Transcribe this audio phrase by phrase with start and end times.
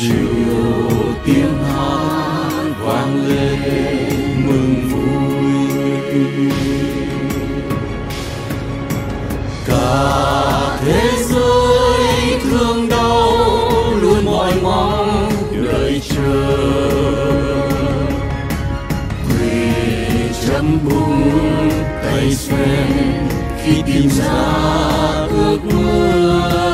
[0.00, 0.82] chiều
[1.24, 3.58] tiếng hát vang lên
[4.46, 5.68] mừng vui
[9.66, 13.32] cả thế giới thương đau
[14.02, 15.32] luôn mỏi mong
[15.64, 16.50] đợi chờ
[19.28, 19.72] quỳ
[20.46, 21.70] chấm bung
[22.04, 23.28] tay xoen
[23.62, 24.44] khi tìm ra
[25.30, 26.69] ước mơ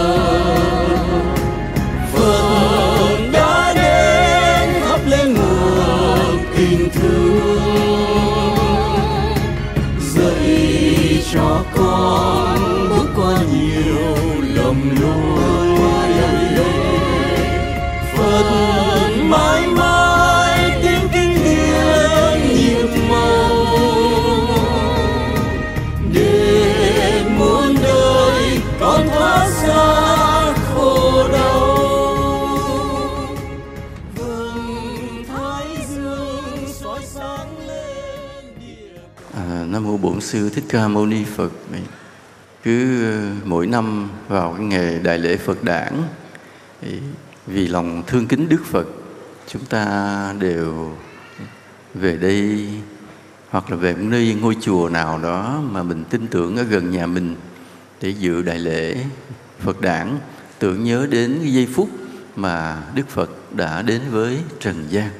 [39.97, 41.53] À, Bổn sư Thích Ca Mâu Ni Phật.
[42.63, 45.93] Cứ ờ, mỗi năm vào cái ngày đại lễ Phật đản
[47.47, 48.87] vì lòng thương kính Đức Phật
[49.47, 50.97] chúng ta đều
[51.95, 52.69] về đây
[53.51, 56.91] hoặc là về một nơi ngôi chùa nào đó mà mình tin tưởng ở gần
[56.91, 57.37] nhà mình
[58.01, 59.05] để dự đại lễ
[59.61, 60.19] Phật đản
[60.59, 61.89] tưởng nhớ đến cái giây phút
[62.37, 65.11] mà Đức Phật đã đến với trần gian.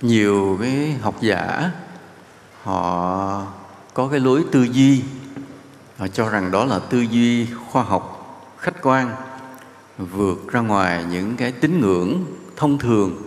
[0.00, 1.70] Nhiều cái học giả
[2.62, 3.46] họ
[3.94, 5.02] có cái lối tư duy.
[5.98, 8.12] Họ cho rằng đó là tư duy khoa học
[8.58, 9.14] khách quan
[9.98, 12.24] vượt ra ngoài những cái tín ngưỡng
[12.56, 13.22] thông thường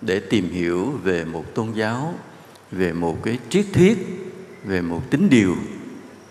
[0.00, 2.14] để tìm hiểu về một tôn giáo
[2.72, 4.26] về một cái triết thuyết
[4.64, 5.56] về một tính điều.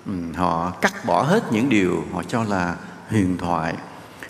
[0.05, 2.75] Ừ, họ cắt bỏ hết những điều họ cho là
[3.09, 3.73] huyền thoại.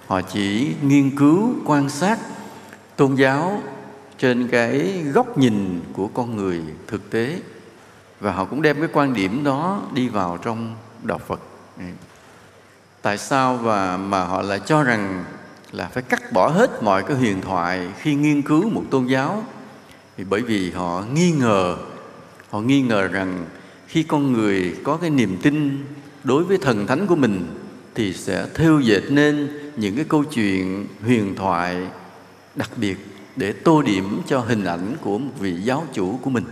[0.07, 2.19] Họ chỉ nghiên cứu quan sát
[2.95, 3.61] tôn giáo
[4.17, 7.39] trên cái góc nhìn của con người thực tế.
[8.19, 11.39] Và họ cũng đem cái quan điểm đó đi vào trong đạo Phật.
[13.01, 15.25] Tại sao và mà họ lại cho rằng
[15.71, 19.43] là phải cắt bỏ hết mọi cái huyền thoại khi nghiên cứu một tôn giáo?
[20.17, 21.77] Thì bởi vì họ nghi ngờ,
[22.49, 23.45] họ nghi ngờ rằng
[23.87, 25.85] khi con người có cái niềm tin
[26.23, 27.47] đối với thần thánh của mình
[27.95, 31.87] thì sẽ thêu dệt nên những cái câu chuyện huyền thoại
[32.55, 36.45] đặc biệt để tô điểm cho hình ảnh của một vị giáo chủ của mình.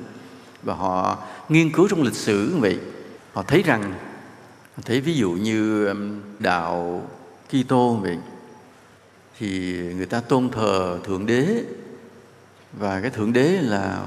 [0.63, 1.17] Và họ
[1.49, 2.79] nghiên cứu trong lịch sử như vậy.
[3.33, 3.93] Họ thấy rằng,
[4.75, 7.07] họ thấy ví dụ như um, đạo
[7.49, 8.17] Kitô vậy,
[9.39, 11.63] thì người ta tôn thờ thượng đế.
[12.73, 14.01] Và cái thượng đế là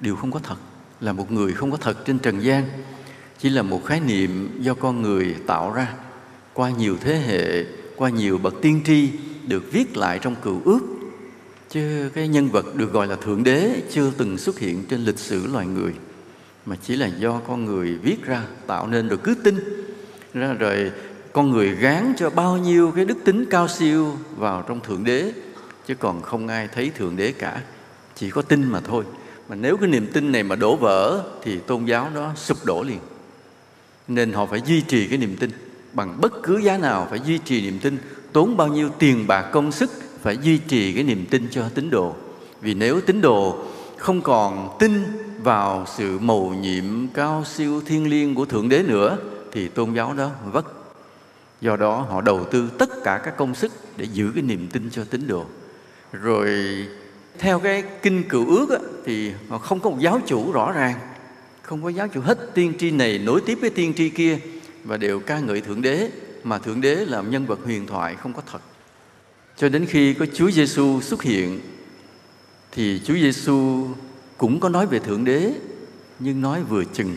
[0.00, 0.56] điều không có thật,
[1.00, 2.68] là một người không có thật trên trần gian.
[3.38, 5.94] Chỉ là một khái niệm do con người tạo ra
[6.54, 7.64] qua nhiều thế hệ,
[7.96, 9.10] qua nhiều bậc tiên tri
[9.46, 10.80] được viết lại trong cựu ước
[11.70, 15.18] chứ cái nhân vật được gọi là thượng đế chưa từng xuất hiện trên lịch
[15.18, 15.92] sử loài người,
[16.66, 19.58] mà chỉ là do con người viết ra tạo nên rồi cứ tin
[20.34, 20.92] ra rồi
[21.32, 25.32] con người gán cho bao nhiêu cái đức tính cao siêu vào trong thượng đế.
[25.86, 27.62] Chứ còn không ai thấy thượng đế cả,
[28.14, 29.04] chỉ có tin mà thôi.
[29.48, 32.82] Mà nếu cái niềm tin này mà đổ vỡ thì tôn giáo đó sụp đổ
[32.82, 32.98] liền.
[34.08, 35.50] Nên họ phải duy trì cái niềm tin.
[35.92, 37.98] Bằng bất cứ giá nào phải duy trì niềm tin,
[38.32, 39.90] tốn bao nhiêu tiền bạc công sức
[40.26, 42.14] phải duy trì cái niềm tin cho tín đồ.
[42.60, 43.64] Vì nếu tín đồ
[43.96, 45.04] không còn tin
[45.42, 49.18] vào sự mầu nhiệm cao siêu thiên liêng của thượng đế nữa
[49.52, 50.66] thì tôn giáo đó vất.
[51.60, 54.90] Do đó họ đầu tư tất cả các công sức để giữ cái niềm tin
[54.90, 55.44] cho tín đồ.
[56.12, 56.48] Rồi
[57.38, 60.94] theo cái kinh cựu ước á, thì họ không có một giáo chủ rõ ràng
[61.62, 64.38] không có giáo chủ hết tiên tri này nối tiếp với tiên tri kia
[64.84, 66.10] và đều ca ngợi thượng đế
[66.44, 68.60] mà thượng đế là nhân vật huyền thoại không có thật
[69.56, 71.60] cho đến khi có Chúa Giêsu xuất hiện,
[72.72, 73.88] thì Chúa Giêsu
[74.36, 75.52] cũng có nói về thượng đế,
[76.18, 77.16] nhưng nói vừa chừng.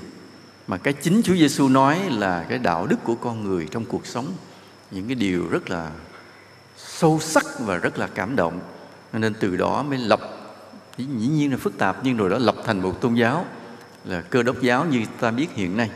[0.67, 4.05] Mà cái chính Chúa Giêsu nói là cái đạo đức của con người trong cuộc
[4.05, 4.25] sống.
[4.91, 5.91] Những cái điều rất là
[6.77, 8.59] sâu sắc và rất là cảm động.
[9.13, 10.19] Nên từ đó mới lập,
[10.97, 13.45] dĩ nhiên là phức tạp, nhưng rồi đó lập thành một tôn giáo,
[14.05, 15.89] là cơ đốc giáo như ta biết hiện nay.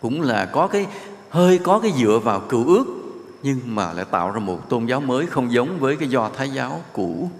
[0.00, 0.86] Cũng là có cái,
[1.28, 3.03] hơi có cái dựa vào cựu ước
[3.44, 6.50] nhưng mà lại tạo ra một tôn giáo mới không giống với cái do thái
[6.50, 7.30] giáo cũ.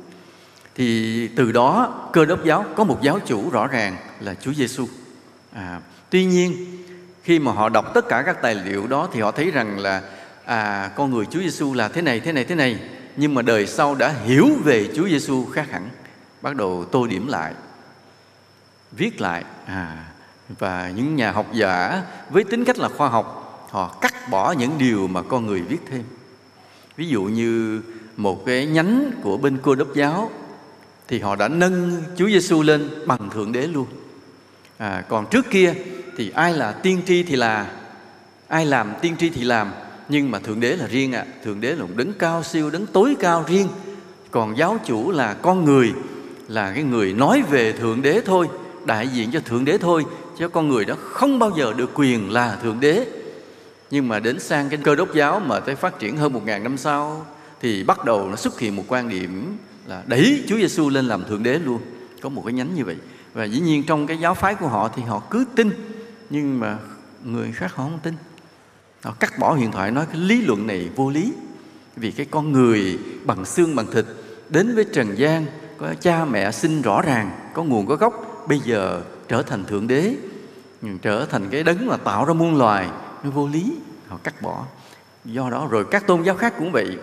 [0.75, 4.87] Thì từ đó cơ đốc giáo có một giáo chủ rõ ràng là Chúa Giêsu.
[5.53, 5.81] À,
[6.11, 6.57] tuy nhiên
[7.23, 10.03] khi mà họ đọc tất cả các tài liệu đó thì họ thấy rằng là
[10.45, 12.79] à con người Chúa Giêsu là thế này thế này thế này.
[13.17, 15.89] Nhưng mà đời sau đã hiểu về Chúa Giêsu khác hẳn.
[16.43, 17.55] Bắt đầu tô điểm lại
[18.93, 19.45] viết lại.
[19.67, 20.05] À
[20.59, 23.44] và những nhà học giả với tính cách là khoa học
[23.75, 26.03] họ cắt bỏ những điều mà con người viết thêm.
[26.97, 27.81] Ví dụ như
[28.17, 30.31] một cái nhánh của bên cô đốc giáo
[31.09, 33.87] thì họ đã nâng Chúa Giêsu lên bằng thượng đế luôn.
[34.79, 35.75] À, còn trước kia
[36.17, 37.71] thì ai là tiên tri thì là
[38.49, 39.73] ai làm tiên tri thì làm
[40.09, 41.25] nhưng mà thượng đế là riêng ạ.
[41.29, 41.33] À.
[41.45, 43.69] thượng đế là một đấng cao siêu đấng tối cao riêng.
[44.31, 45.93] Còn giáo chủ là con người
[46.49, 48.49] là cái người nói về thượng đế thôi
[48.85, 50.05] đại diện cho thượng đế thôi
[50.39, 53.24] chứ con người đó không bao giờ được quyền là thượng đế
[53.95, 56.63] nhưng mà đến sang cái cơ đốc giáo mà tới phát triển hơn một ngàn
[56.63, 57.27] năm sau,
[57.61, 59.57] thì bắt đầu nó xuất hiện một quan điểm
[59.87, 61.81] là đẩy Chúa Giêsu lên làm thượng đế luôn.
[62.23, 62.97] Có một cái nhánh như vậy.
[63.35, 65.71] Và dĩ nhiên trong cái giáo phái của họ thì họ cứ tin,
[66.31, 66.79] nhưng mà
[67.25, 68.15] người khác họ không tin.
[69.03, 71.33] Họ cắt bỏ huyền thoại nói cái lý luận này vô lý,
[71.97, 74.05] vì cái con người bằng xương bằng thịt
[74.49, 75.47] đến với trần gian,
[75.79, 79.87] có cha mẹ sinh rõ ràng, có nguồn có gốc, bây giờ trở thành thượng
[79.87, 80.15] đế,
[81.03, 82.89] trở thành cái đấng mà tạo ra muôn loài
[83.25, 83.77] nó vô lý,
[84.09, 84.65] họ cắt bỏ.
[85.25, 86.99] Do đó rồi các tôn giáo khác cũng vậy.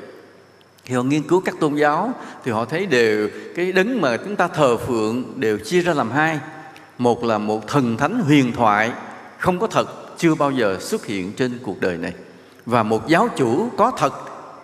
[0.83, 2.11] Khi họ nghiên cứu các tôn giáo,
[2.43, 6.11] thì họ thấy đều cái đấng mà chúng ta thờ phượng đều chia ra làm
[6.11, 6.39] hai.
[6.97, 8.91] Một là một thần thánh huyền thoại,
[9.37, 12.13] không có thật, chưa bao giờ xuất hiện trên cuộc đời này.
[12.65, 14.13] Và một giáo chủ có thật,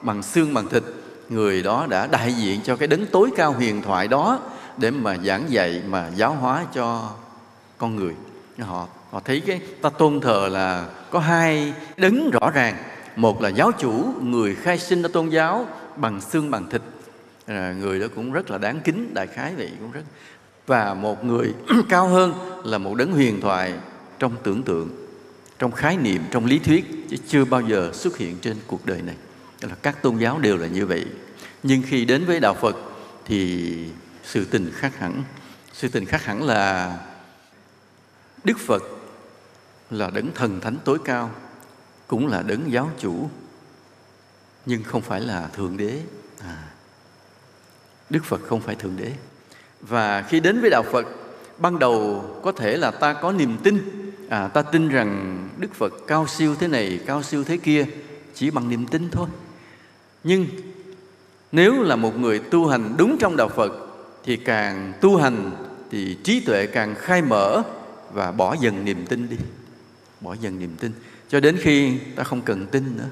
[0.02, 0.84] bằng xương bằng thịt,
[1.30, 4.40] người đó đã đại diện cho cái đấng tối cao huyền thoại đó
[4.78, 7.10] để mà giảng dạy, mà giáo hóa cho
[7.78, 8.14] con người.
[8.60, 12.76] Họ họ thấy cái ta tôn thờ là có hai đấng rõ ràng.
[13.16, 16.82] Một là giáo chủ người khai sinh ra tôn giáo bằng xương bằng thịt.
[17.46, 20.02] À, người đó cũng rất là đáng kính đại khái vậy cũng rất.
[20.68, 21.54] Và một người
[21.90, 22.34] cao hơn
[22.64, 23.74] là một đấng huyền thoại
[24.20, 24.90] trong tưởng tượng
[25.60, 29.02] trong khái niệm trong lý thuyết chứ chưa bao giờ xuất hiện trên cuộc đời
[29.02, 29.16] này.
[29.62, 31.06] Là các tôn giáo đều là như vậy.
[31.64, 32.76] Nhưng khi đến với đạo phật
[33.26, 33.74] thì
[34.24, 35.24] sự tình khác hẳn.
[35.74, 36.98] Sự tình khác hẳn là
[38.44, 38.84] đức phật
[39.92, 41.32] là đấng thần thánh tối cao
[42.08, 43.30] cũng là đấng giáo chủ
[44.66, 46.00] nhưng không phải là thượng đế.
[46.42, 46.64] À,
[48.10, 49.12] đức phật không phải thượng đế.
[49.82, 51.08] Và khi đến với đạo phật
[51.58, 53.78] ban đầu có thể là ta có niềm tin.
[54.30, 57.86] À, ta tin rằng đức phật cao siêu thế này cao siêu thế kia
[58.34, 59.28] chỉ bằng niềm tin thôi.
[60.24, 60.48] Nhưng
[61.52, 63.72] nếu là một người tu hành đúng trong đạo phật
[64.24, 65.52] thì càng tu hành
[65.92, 67.64] thì trí tuệ càng khai mở
[68.14, 69.38] và bỏ dần niềm tin đi
[70.22, 70.92] bỏ dần niềm tin.
[71.30, 73.10] Cho đến khi ta không cần tin nữa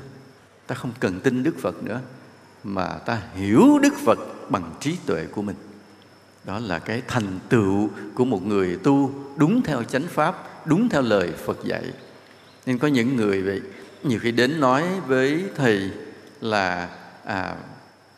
[0.67, 2.01] ta không cần tin đức phật nữa
[2.63, 4.19] mà ta hiểu đức phật
[4.49, 5.55] bằng trí tuệ của mình.
[6.43, 11.01] Đó là cái thành tựu của một người tu đúng theo chánh pháp đúng theo
[11.01, 11.83] lời phật dạy.
[12.65, 13.61] Nên có những người vậy
[14.03, 15.91] nhiều khi đến nói với thầy
[16.41, 16.89] là
[17.25, 17.55] à,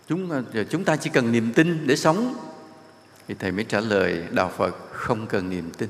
[0.08, 2.36] chúng à, chúng ta chỉ cần niềm tin để sống.
[3.28, 5.90] Thì thầy mới trả lời đạo phật không cần niềm tin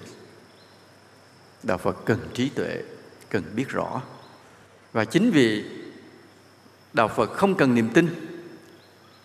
[1.63, 2.81] đạo phật cần trí tuệ,
[3.29, 4.01] cần biết rõ.
[4.93, 5.63] Và chính vì
[6.93, 8.07] đạo phật không cần niềm tin,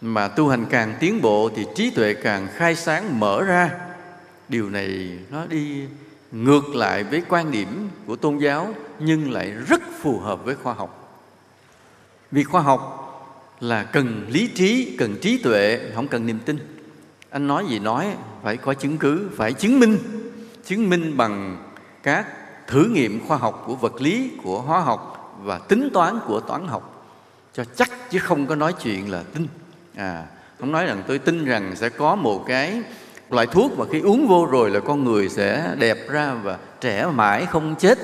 [0.01, 3.71] mà tu hành càng tiến bộ thì trí tuệ càng khai sáng, mở ra.
[4.49, 5.87] Điều này nó đi
[6.33, 10.75] ngược lại với quan điểm của tôn giáo, nhưng lại rất phù hợp với khoa
[10.75, 10.99] học.
[12.31, 13.09] Vì khoa học
[13.61, 16.59] là cần lý trí, cần trí tuệ, không cần niềm tin.
[17.31, 19.99] Anh nói gì nói, phải có chứng cứ, phải chứng minh.
[20.65, 21.57] Chứng minh bằng
[22.03, 22.27] các
[22.67, 26.69] thử nghiệm khoa học của vật lý, của hóa học và tính toán của toán
[26.69, 27.07] học.
[27.53, 29.47] Cho chắc chứ không có nói chuyện là tin.
[29.97, 30.27] À
[30.63, 32.83] không nói rằng tôi tin rằng sẽ có một cái
[33.31, 37.07] loại thuốc mà khi uống vô rồi là con người sẽ đẹp ra và trẻ
[37.15, 37.99] mãi không chết.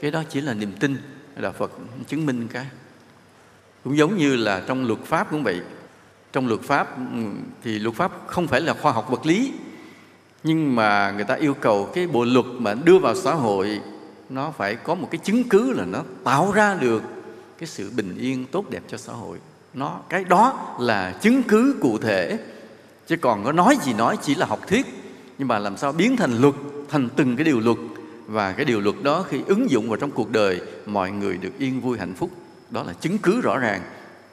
[0.00, 0.96] Cái đó chỉ là niềm tin.
[1.36, 1.72] Là phật
[2.06, 2.66] chứng minh cái.
[3.84, 5.60] Cũng giống như là trong luật pháp cũng vậy.
[6.32, 7.22] Trong luật pháp ừ,
[7.64, 9.52] thì luật pháp không phải là khoa học vật lý
[10.44, 13.80] nhưng mà người ta yêu cầu cái bộ luật mà đưa vào xã hội,
[14.28, 17.02] nó phải có một cái chứng cứ là nó tạo ra được
[17.58, 19.38] cái sự bình yên tốt đẹp cho xã hội.
[19.74, 22.38] Nó, cái đó là chứng cứ cụ thể.
[23.06, 24.86] Chứ còn có nói gì nói chỉ là học thuyết.
[25.38, 26.54] Nhưng mà làm sao biến thành luật,
[26.88, 27.76] thành từng cái điều luật.
[28.26, 31.58] Và cái điều luật đó khi ứng dụng vào trong cuộc đời, mọi người được
[31.58, 32.30] yên vui, hạnh phúc.
[32.70, 33.82] Đó là chứng cứ rõ ràng.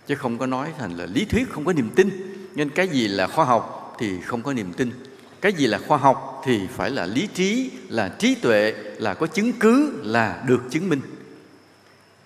[0.07, 2.09] Chứ không có nói thành là lý thuyết, không có niềm tin.
[2.55, 4.91] Nên cái gì là khoa học thì không có niềm tin
[5.41, 9.27] cái gì là khoa học thì phải là lý trí, là trí tuệ, là có
[9.27, 11.01] chứng cứ, là được chứng minh.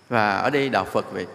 [0.10, 1.25] Và ở đây đạo phật vậy,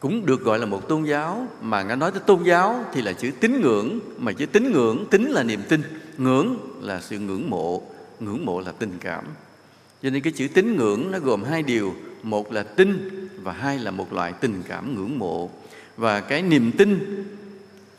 [0.00, 3.12] cũng được gọi là một tôn giáo, mà ngài nói tới tôn giáo thì là
[3.12, 5.82] chữ tín ngưỡng, mà chữ tín ngưỡng, tín là niềm tin,
[6.18, 7.82] ngưỡng là sự ngưỡng mộ
[8.20, 9.24] ngưỡng mộ là tình cảm.
[10.02, 13.10] Cho nên cái chữ tín ngưỡng nó gồm hai điều, một là tin
[13.42, 15.50] và hai là một loại tình cảm ngưỡng mộ.
[15.96, 17.24] Và cái niềm tin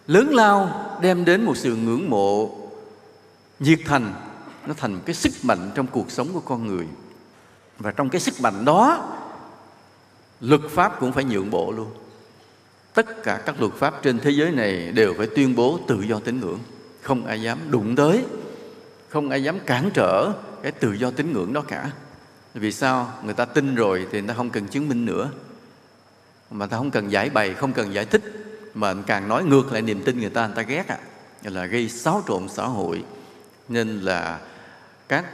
[0.07, 2.60] lớn lao đem đến một sự ngưỡng mộ
[3.61, 4.13] nhiệt thành,
[4.67, 6.87] nó thành cái sức mạnh trong cuộc sống của con người.
[7.79, 9.09] Và trong cái sức mạnh đó,
[10.41, 11.87] luật pháp cũng phải nhượng bộ luôn.
[12.93, 16.19] Tất cả các luật pháp trên thế giới này đều phải tuyên bố tự do
[16.19, 16.59] tín ngưỡng.
[17.01, 18.25] Không ai dám đụng tới,
[19.09, 21.91] không ai dám cản trở cái tự do tín ngưỡng đó cả.
[22.53, 23.13] Vì sao?
[23.23, 25.29] Người ta tin rồi thì người ta không cần chứng minh nữa.
[26.51, 28.21] Mà ta không cần giải bày, không cần giải thích.
[28.73, 30.97] Mà càng nói ngược lại niềm tin người ta người ta ghét à.
[31.43, 33.03] Là gây xáo trộn xã hội
[33.69, 34.39] nên là
[35.07, 35.25] các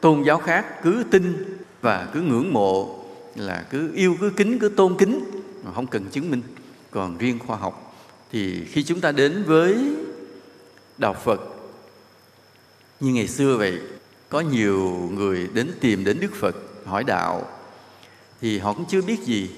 [0.00, 1.44] tôn giáo khác cứ tin
[1.80, 3.04] và cứ ngưỡng mộ,
[3.36, 5.24] là cứ yêu, cứ kính, cứ tôn kính,
[5.64, 6.42] mà không cần chứng minh.
[6.90, 9.76] Còn riêng khoa học thì khi chúng ta đến với
[10.98, 11.40] đạo phật,
[13.00, 13.80] như ngày xưa vậy,
[14.28, 16.56] có nhiều người đến tìm đến đức phật,
[16.86, 17.46] hỏi đạo,
[18.40, 19.50] thì họ cũng chưa biết gì.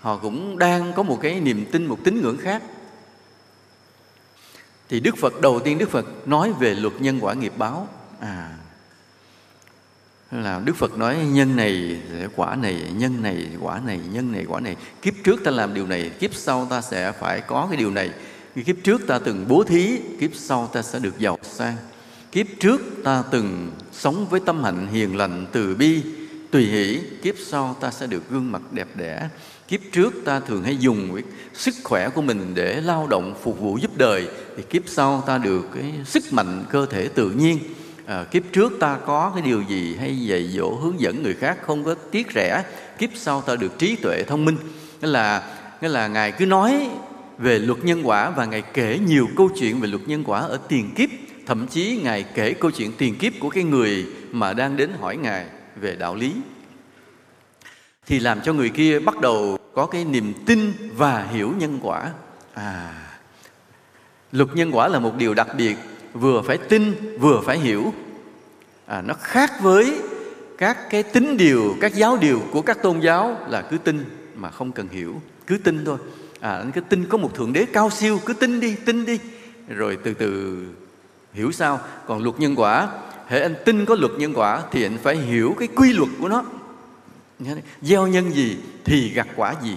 [0.00, 2.62] Họ cũng đang có một cái niềm tin, một tín ngưỡng khác
[4.88, 7.88] thì đức phật, đầu tiên đức phật nói về luật nhân quả nghiệp báo.
[8.20, 8.56] À
[10.30, 12.00] là đức phật nói, nhân này
[12.36, 14.76] quả này, nhân này quả này, nhân này quả này.
[15.02, 18.10] Kiếp trước ta làm điều này, kiếp sau ta sẽ phải có cái điều này.
[18.66, 21.76] Kiếp trước ta từng bố thí, kiếp sau ta sẽ được giàu sang.
[22.32, 26.02] Kiếp trước ta từng sống với tâm hạnh hiền lành từ bi,
[26.50, 29.28] tùy hỷ, kiếp sau ta sẽ được gương mặt đẹp đẽ
[29.68, 31.20] kiếp trước ta thường hay dùng
[31.54, 34.28] sức khỏe của mình để lao động phục vụ giúp đời.
[34.56, 37.58] Thì kiếp sau ta được cái sức mạnh cơ thể tự nhiên.
[38.06, 41.58] À, kiếp trước ta có cái điều gì hay dạy dỗ hướng dẫn người khác
[41.62, 42.64] không có tiếc rẻ
[42.98, 44.56] kiếp sau ta được trí tuệ thông minh.
[45.02, 46.88] Nghĩa là nghĩa là ngài cứ nói
[47.38, 50.58] về luật nhân quả và ngài kể nhiều câu chuyện về luật nhân quả ở
[50.68, 51.10] tiền kiếp.
[51.46, 55.16] Thậm chí ngài kể câu chuyện tiền kiếp của cái người mà đang đến hỏi
[55.16, 55.46] ngài
[55.80, 56.32] về đạo lý
[58.06, 62.12] thì làm cho người kia bắt đầu có cái niềm tin và hiểu nhân quả.
[62.54, 63.02] À
[64.32, 65.76] luật nhân quả là một điều đặc biệt
[66.12, 67.94] vừa phải tin vừa phải hiểu.
[68.86, 70.00] À, nó khác với
[70.58, 74.50] các cái tính điều các giáo điều của các tôn giáo là cứ tin mà
[74.50, 75.98] không cần hiểu cứ tin thôi.
[76.40, 79.18] À anh cứ tin có một thượng đế cao siêu cứ tin đi tin đi.
[79.68, 80.62] Rồi từ từ
[81.32, 81.80] hiểu sao.
[82.06, 82.88] Còn luật nhân quả
[83.26, 86.28] hệ anh tin có luật nhân quả thì anh phải hiểu cái quy luật của
[86.28, 86.44] nó
[87.82, 89.76] gieo nhân gì thì gặt quả gì.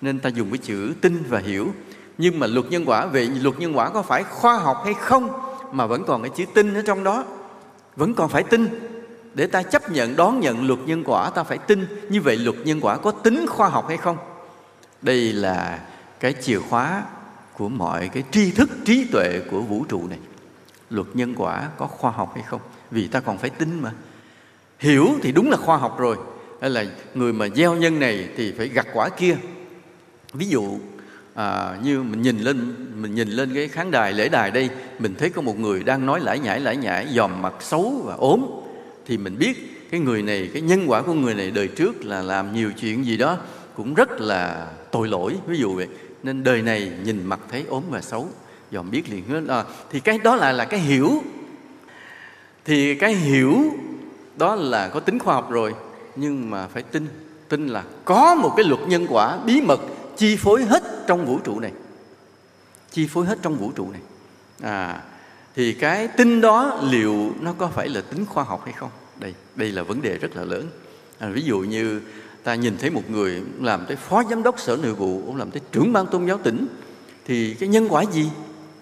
[0.00, 1.72] Nên ta dùng cái chữ tin và hiểu.
[2.18, 5.30] Nhưng mà luật nhân quả, về luật nhân quả có phải khoa học hay không,
[5.72, 7.24] mà vẫn còn cái chữ tin ở trong đó.
[7.96, 8.68] Vẫn còn phải tin.
[9.34, 11.86] Để ta chấp nhận, đón nhận luật nhân quả, ta phải tin.
[12.08, 14.16] Như vậy luật nhân quả có tính khoa học hay không?
[15.02, 15.80] Đây là
[16.20, 17.02] cái chìa khóa
[17.58, 20.18] của mọi cái tri thức, trí tuệ của vũ trụ này.
[20.90, 22.60] Luật nhân quả có khoa học hay không?
[22.90, 23.92] Vì ta còn phải tin mà.
[24.78, 26.16] Hiểu thì đúng là khoa học rồi
[26.64, 29.36] hay là người mà gieo nhân này thì phải gặt quả kia.
[30.32, 30.78] Ví dụ
[31.34, 35.14] à, như mình nhìn lên mình nhìn lên cái khán đài lễ đài đây mình
[35.18, 38.46] thấy có một người đang nói lải nhải lải nhải dòm mặt xấu và ốm
[39.06, 42.22] thì mình biết cái người này cái nhân quả của người này đời trước là
[42.22, 43.38] làm nhiều chuyện gì đó
[43.76, 45.88] cũng rất là tội lỗi ví dụ vậy.
[46.22, 48.28] Nên đời này nhìn mặt thấy ốm và xấu
[48.72, 49.28] dòm biết liền.
[49.28, 51.22] Hết à, thì cái đó là là cái hiểu.
[52.64, 53.58] Thì cái hiểu
[54.36, 55.74] đó là có tính khoa học rồi
[56.16, 57.06] nhưng mà phải tin
[57.48, 59.80] tin là có một cái luật nhân quả bí mật
[60.16, 61.72] chi phối hết trong vũ trụ này.
[62.90, 64.00] Chi phối hết trong vũ trụ này.
[64.62, 65.02] À
[65.56, 68.90] thì cái tin đó liệu nó có phải là tính khoa học hay không?
[69.20, 70.68] Đây đây là vấn đề rất là lớn.
[71.18, 72.00] À, ví dụ như
[72.42, 75.50] ta nhìn thấy một người làm tới phó giám đốc sở nội vụ ông làm
[75.50, 76.66] tới trưởng ban tôn giáo tỉnh
[77.24, 78.30] thì cái nhân quả gì?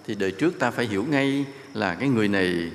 [0.07, 2.71] Thì đời trước ta phải hiểu ngay là cái người này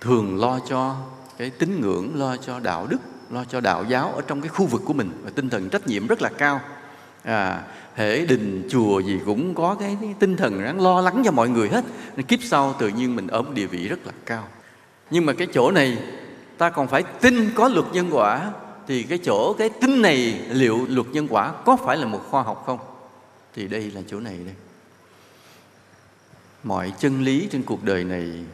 [0.00, 0.96] thường lo cho
[1.38, 2.98] cái tín ngưỡng lo cho đạo đức
[3.32, 5.86] lo cho đạo giáo ở trong cái khu vực của mình và tinh thần trách
[5.86, 6.60] nhiệm rất là cao.
[7.22, 7.62] À
[7.94, 11.68] hệ đình chùa gì cũng có cái, tinh thần ráng lo lắng cho mọi người
[11.68, 11.84] hết
[12.16, 14.48] nên kiếp sau tự nhiên mình ốm địa vị rất là cao.
[15.10, 15.98] Nhưng mà cái chỗ này
[16.58, 18.50] ta còn phải tin có luật nhân quả
[18.88, 22.42] thì cái chỗ cái tin này liệu luật nhân quả có phải là một khoa
[22.42, 22.78] học không?
[23.54, 24.54] Thì đây là chỗ này đây.
[26.64, 28.44] Mọi chân lý trên cuộc đời này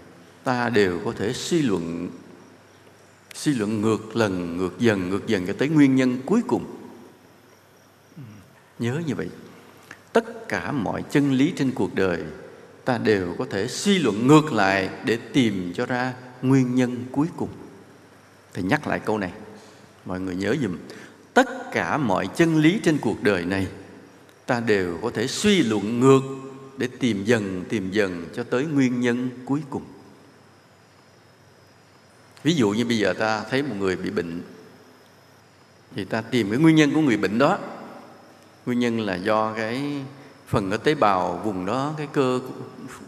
[0.45, 2.11] ta đều có thể suy luận
[3.39, 6.65] suy luận ngược lần, ngược dần ngược dần cho tới nguyên nhân cuối cùng.
[8.79, 9.29] Nhớ như vậy,
[10.13, 12.23] tất cả mọi chân lý trên cuộc đời
[12.85, 17.27] ta đều có thể suy luận ngược lại để tìm cho ra nguyên nhân cuối
[17.37, 17.49] cùng.
[18.55, 19.33] Thì nhắc lại câu này,
[20.05, 20.77] mọi người nhớ dùm
[21.35, 23.67] tất cả mọi chân lý trên cuộc đời này
[24.47, 26.23] ta đều có thể suy luận ngược
[26.77, 29.83] để tìm dần tìm dần cho tới nguyên nhân cuối cùng
[32.43, 34.43] ví dụ như bây giờ ta thấy một người bị bệnh,
[35.97, 37.59] thì ta tìm cái nguyên nhân của người bệnh đó.
[38.67, 40.03] Nguyên nhân là do cái
[40.47, 42.41] phần ở tế bào vùng đó, cái cơ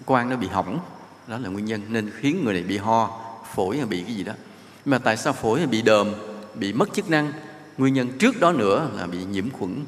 [0.06, 0.80] quan nó bị hỏng.
[1.26, 3.20] Đó là nguyên nhân nên khiến người này bị ho,
[3.54, 4.32] phổi hay bị cái gì đó.
[4.84, 6.12] Mà tại sao phổi bị đờm,
[6.54, 7.32] bị mất chức năng?
[7.78, 9.84] Nguyên nhân trước đó nữa là bị nhiễm khuẩn.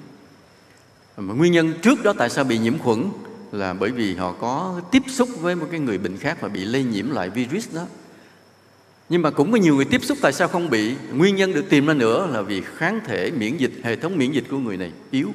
[1.16, 3.04] Mà nguyên nhân trước đó tại sao bị nhiễm khuẩn?
[3.52, 6.64] Là bởi vì họ có tiếp xúc với một cái người bệnh khác và bị
[6.64, 7.86] lây nhiễm loại virus đó
[9.12, 10.94] nhưng mà cũng có nhiều người tiếp xúc tại sao không bị?
[11.12, 14.32] Nguyên nhân được tìm ra nữa là vì kháng thể miễn dịch hệ thống miễn
[14.32, 15.34] dịch của người này yếu.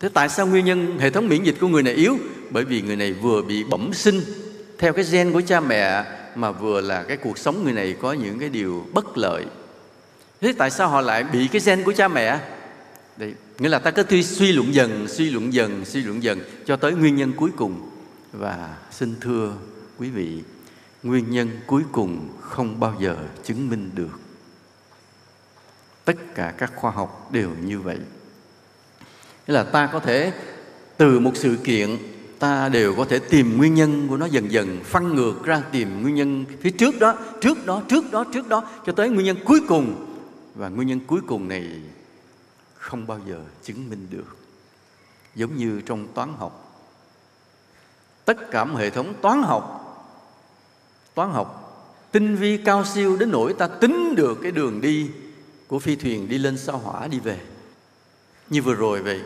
[0.00, 2.18] Thế tại sao nguyên nhân hệ thống miễn dịch của người này yếu?
[2.50, 4.20] Bởi vì người này vừa bị bẩm sinh
[4.78, 8.12] theo cái gen của cha mẹ mà vừa là cái cuộc sống người này có
[8.12, 9.44] những cái điều bất lợi.
[10.40, 12.38] Thế tại sao họ lại bị cái gen của cha mẹ?
[13.16, 16.76] Đấy, nghĩa là ta cứ suy luận dần suy luận dần suy luận dần cho
[16.76, 17.90] tới nguyên nhân cuối cùng.
[18.32, 19.52] Và xin thưa
[19.98, 20.42] quý vị
[21.06, 24.20] nguyên nhân cuối cùng không bao giờ chứng minh được.
[26.04, 27.98] Tất cả các khoa học đều như vậy.
[29.46, 30.32] Nghĩa là ta có thể,
[30.96, 31.96] từ một sự kiện,
[32.38, 36.02] ta đều có thể tìm nguyên nhân của nó dần dần phân ngược ra tìm
[36.02, 39.36] nguyên nhân phía trước đó trước đó trước đó trước đó, cho tới nguyên nhân
[39.44, 40.06] cuối cùng.
[40.54, 41.80] Và nguyên nhân cuối cùng này
[42.74, 44.36] không bao giờ chứng minh được.
[45.34, 46.62] Giống như trong toán học.
[48.24, 49.85] Tất cả một hệ thống toán học
[51.16, 51.62] toán học.
[52.12, 55.10] Tinh vi cao siêu đến nỗi ta tính được cái đường đi
[55.66, 57.38] của phi thuyền đi lên sao hỏa đi về.
[58.50, 59.20] Như vừa rồi vậy,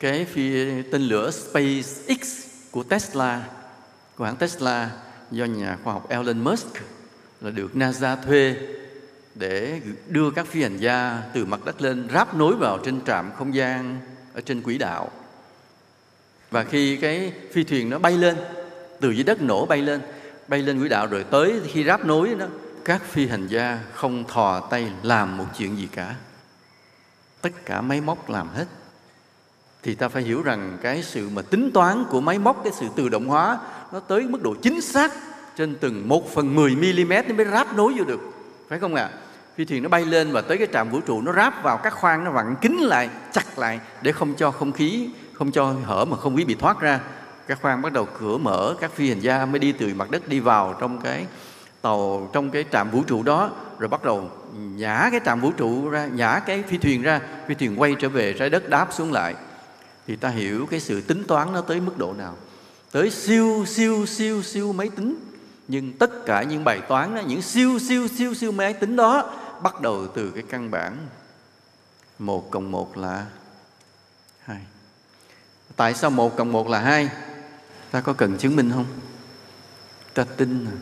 [0.00, 3.44] cái phi, tên lửa SpaceX của Tesla,
[4.16, 4.90] của hãng Tesla
[5.30, 6.72] do nhà khoa học Elon Musk
[7.40, 8.56] là được NASA thuê
[9.34, 13.30] để đưa các phi hành gia từ mặt đất lên ráp nối vào trên trạm
[13.38, 14.00] không gian
[14.34, 15.10] ở trên quỹ đạo.
[16.50, 18.36] Và khi cái phi thuyền nó bay lên,
[19.00, 20.00] từ dưới đất nổ bay lên
[20.48, 22.46] bay lên quỹ đạo rồi tới khi ráp nối đó,
[22.84, 26.14] các phi hành gia không thò tay làm một chuyện gì cả.
[27.40, 28.66] Tất cả máy móc làm hết.
[29.82, 32.86] Thì ta phải hiểu rằng cái sự mà tính toán của máy móc, cái sự
[32.96, 33.58] tự động hóa,
[33.92, 35.12] nó tới mức độ chính xác
[35.56, 38.20] trên từng một phần 10 mm nó mới ráp nối vô được.
[38.68, 39.10] Phải không ạ?
[39.12, 39.18] À?
[39.56, 41.94] phi thuyền nó bay lên và tới cái trạm vũ trụ, nó ráp vào các
[41.94, 46.04] khoang, nó vặn kín lại, chặt lại để không cho không khí, không cho hở
[46.04, 47.00] mà không khí bị thoát ra
[47.46, 50.28] các khoang bắt đầu cửa mở các phi hành gia mới đi từ mặt đất
[50.28, 51.26] đi vào trong cái
[51.82, 55.88] tàu trong cái trạm vũ trụ đó rồi bắt đầu nhả cái trạm vũ trụ
[55.88, 59.12] ra nhả cái phi thuyền ra phi thuyền quay trở về trái đất đáp xuống
[59.12, 59.34] lại.
[60.06, 62.36] Thì ta hiểu cái sự tính toán nó tới mức độ nào.
[62.92, 65.16] Tới siêu siêu siêu siêu máy tính.
[65.68, 69.30] Nhưng tất cả những bài toán đó, những siêu siêu siêu siêu máy tính đó
[69.62, 70.96] bắt đầu từ cái căn bản
[72.18, 73.26] một cộng một là
[74.44, 74.60] hai.
[75.76, 77.08] Tại sao một cộng một là hai?
[77.94, 78.86] Ta có cần chứng minh không?
[80.14, 80.76] Ta tin à?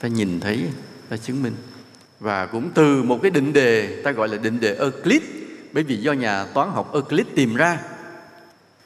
[0.00, 0.74] ta nhìn thấy à?
[1.08, 1.54] ta chứng minh.
[2.20, 5.22] Và cũng từ một cái định đề, ta gọi là định đề Euclid,
[5.72, 7.78] bởi vì do nhà toán học Euclid tìm ra.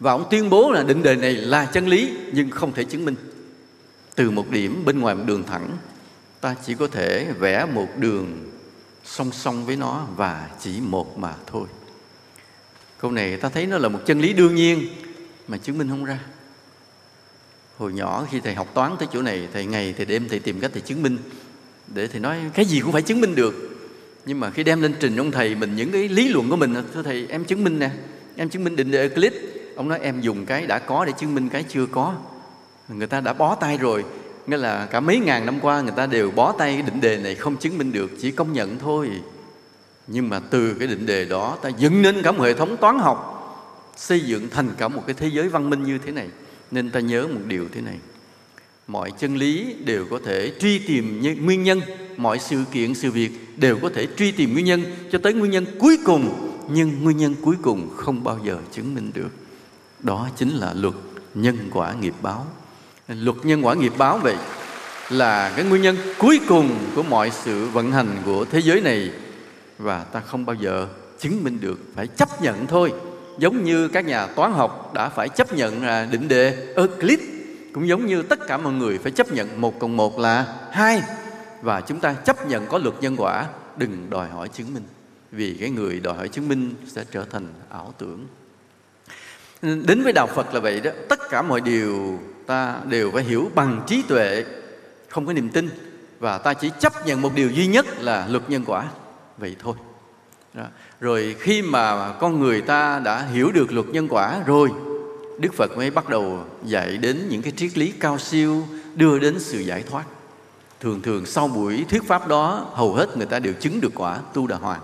[0.01, 3.05] Và ông tuyên bố là định đề này là chân lý, nhưng không thể chứng
[3.05, 3.15] minh.
[4.15, 5.77] Từ một điểm bên ngoài một đường thẳng,
[6.41, 8.51] ta chỉ có thể vẽ một đường
[9.05, 11.67] song song với nó và chỉ một mà thôi.
[12.99, 14.89] Câu này ta thấy nó là một chân lý đương nhiên,
[15.49, 16.19] mà chứng minh không ra
[17.79, 20.61] hồi nhỏ khi thầy học toán tới chỗ này, thầy ngày, thầy đêm thầy tìm
[20.61, 21.19] cách thầy chứng minh.
[21.87, 23.55] Để thầy nói, cái gì cũng phải chứng minh được.
[24.27, 26.75] Nhưng mà khi đem lên trình ông thầy mình những cái lý luận của mình,
[26.95, 27.91] thưa thầy, em chứng minh nè,
[28.37, 29.33] em chứng minh định đề Euclid
[29.77, 32.15] ông nói, em dùng cái đã có để chứng minh cái chưa có.
[32.89, 34.05] Người ta đã bó tay rồi.
[34.47, 37.17] Nghĩa là cả mấy ngàn năm qua người ta đều bó tay cái định đề
[37.17, 39.11] này không chứng minh được, chỉ công nhận thôi.
[40.07, 42.99] Nhưng mà từ cái định đề đó ta dựng nên cả một hệ thống toán
[42.99, 43.35] học,
[43.97, 46.29] xây dựng thành cả một cái thế giới văn minh như thế này
[46.71, 47.99] nên ta nhớ một điều thế này.
[48.87, 51.81] Mọi chân lý đều có thể truy tìm nguyên nhân,
[52.17, 55.51] mọi sự kiện, sự việc đều có thể truy tìm nguyên nhân cho tới nguyên
[55.51, 59.31] nhân cuối cùng, nhưng nguyên nhân cuối cùng không bao giờ chứng minh được.
[60.01, 60.95] Đó chính là luật
[61.35, 62.47] nhân quả nghiệp báo.
[63.09, 64.37] Luật nhân quả nghiệp báo vậy
[65.11, 69.11] là cái nguyên nhân cuối cùng của mọi sự vận hành của thế giới này
[69.79, 72.93] và ta không bao giờ chứng minh được, phải chấp nhận thôi
[73.39, 77.21] giống như các nhà toán học đã phải chấp nhận là định đề Euclid,
[77.73, 81.03] cũng giống như tất cả mọi người phải chấp nhận một cộng một là hai.
[81.63, 83.47] Và chúng ta chấp nhận có luật nhân quả,
[83.77, 84.83] đừng đòi hỏi chứng minh,
[85.33, 88.27] vì cái người đòi hỏi chứng minh sẽ trở thành ảo tưởng.
[89.63, 93.51] Đến với đạo phật là vậy đó, tất cả mọi điều ta đều phải hiểu
[93.55, 94.45] bằng trí tuệ,
[95.09, 95.69] không có niềm tin,
[96.19, 98.89] và ta chỉ chấp nhận một điều duy nhất là luật nhân quả,
[99.39, 99.75] vậy thôi
[100.55, 100.65] đó.
[101.01, 104.71] rồi khi mà con người ta đã hiểu được luật nhân quả rồi,
[105.39, 109.41] đức phật mới bắt đầu dạy đến những cái triết lý cao siêu, đưa đến
[109.41, 110.05] sự giải thoát.
[110.81, 114.19] Thường thường sau buổi thuyết pháp đó, hầu hết người ta đều chứng được quả
[114.35, 114.81] tu đà hoàng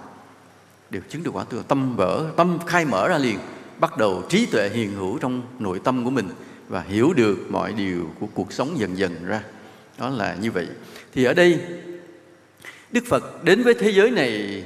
[0.94, 3.38] đều chứng được quả tu tâm vỡ tâm khai mở ra liền,
[3.78, 6.28] bắt đầu trí tuệ hiền hữu trong nội tâm của mình
[6.68, 9.42] và hiểu được mọi điều của cuộc sống dần dần ra.
[9.98, 10.66] Đó là như vậy.
[11.14, 11.60] Thì ở đây,
[12.90, 14.62] đức phật đến với thế giới này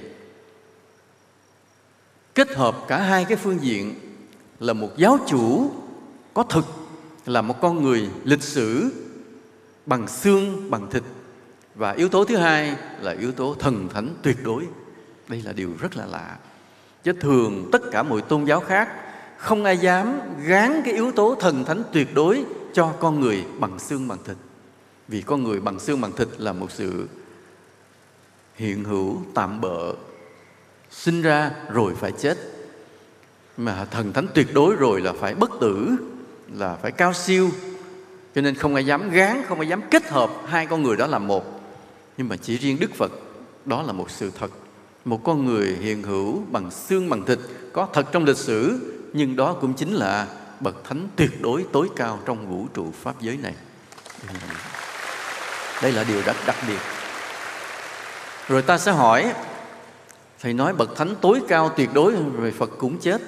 [2.38, 3.94] kết hợp cả hai cái phương diện
[4.60, 5.70] là một giáo chủ
[6.34, 6.64] có thực,
[7.26, 8.90] là một con người lịch sử
[9.86, 11.02] bằng xương, bằng thịt.
[11.74, 14.66] Và yếu tố thứ hai là yếu tố thần thánh tuyệt đối.
[15.28, 16.38] Đây là điều rất là lạ.
[17.04, 18.88] Chứ thường tất cả mọi tôn giáo khác
[19.36, 23.78] không ai dám gán cái yếu tố thần thánh tuyệt đối cho con người bằng
[23.78, 24.36] xương, bằng thịt.
[25.08, 27.08] Vì con người bằng xương, bằng thịt là một sự
[28.54, 29.94] hiện hữu tạm bợ
[30.90, 32.38] sinh ra rồi phải chết.
[33.56, 35.96] Mà thần thánh tuyệt đối rồi là phải bất tử,
[36.54, 37.50] là phải cao siêu.
[38.34, 41.06] Cho nên không ai dám gán, không ai dám kết hợp hai con người đó
[41.06, 41.60] là một.
[42.16, 43.12] Nhưng mà chỉ riêng đức phật,
[43.64, 44.50] đó là một sự thật.
[45.04, 47.38] Một con người hiện hữu bằng xương, bằng thịt,
[47.72, 48.78] có thật trong lịch sử,
[49.12, 50.26] nhưng đó cũng chính là
[50.60, 53.54] bậc thánh tuyệt đối tối cao trong vũ trụ pháp giới này.
[55.82, 56.78] Đây là điều rất đặc biệt.
[58.48, 59.32] Rồi ta sẽ hỏi
[60.40, 63.20] thầy nói bậc thánh tối cao tuyệt đối rồi phật cũng chết.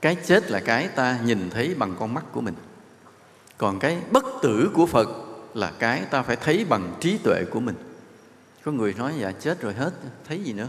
[0.00, 2.54] Cái chết là cái ta nhìn thấy bằng con mắt của mình.
[3.58, 5.08] Còn cái bất tử của phật
[5.54, 7.74] là cái ta phải thấy bằng trí tuệ của mình.
[8.64, 9.90] Có người nói dạ chết rồi hết,
[10.28, 10.68] thấy gì nữa?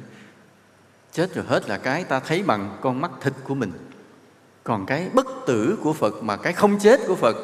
[1.12, 3.72] Chết rồi hết là cái ta thấy bằng con mắt thịt của mình.
[4.64, 7.36] Còn cái bất tử của phật mà cái không chết của phật,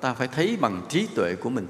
[0.00, 1.66] ta phải thấy bằng trí tuệ của mình.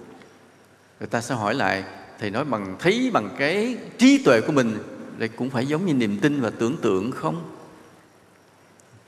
[1.00, 1.84] Người ta sẽ hỏi lại
[2.18, 4.78] thầy nói bằng thấy bằng cái trí tuệ của mình
[5.18, 7.50] đây cũng phải giống như niềm tin và tưởng tượng không?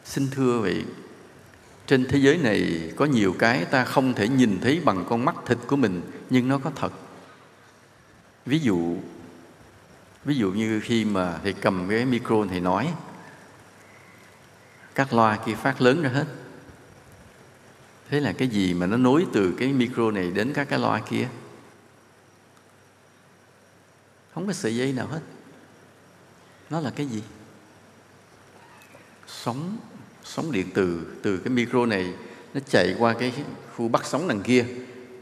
[0.04, 0.84] Xin thưa vị,
[1.86, 5.34] trên thế giới này có nhiều cái ta không thể nhìn thấy bằng con mắt
[5.46, 6.92] thịt của mình, nhưng nó có thật.
[8.46, 8.96] Ví dụ
[10.24, 12.88] ví dụ như khi mà thầy cầm cái micro thầy nói,
[14.94, 16.26] các loa kia phát lớn ra hết.
[18.10, 21.00] Thế là cái gì mà nó nối từ cái micro này đến các cái loa
[21.00, 21.28] kia?
[24.36, 25.20] Không có sợi dây nào hết.
[26.70, 27.22] Nó là cái gì?
[29.26, 29.76] Sóng
[30.24, 32.12] sóng điện từ từ cái micro này
[32.54, 33.32] nó chạy qua cái
[33.76, 34.64] khu bắt sóng đằng kia.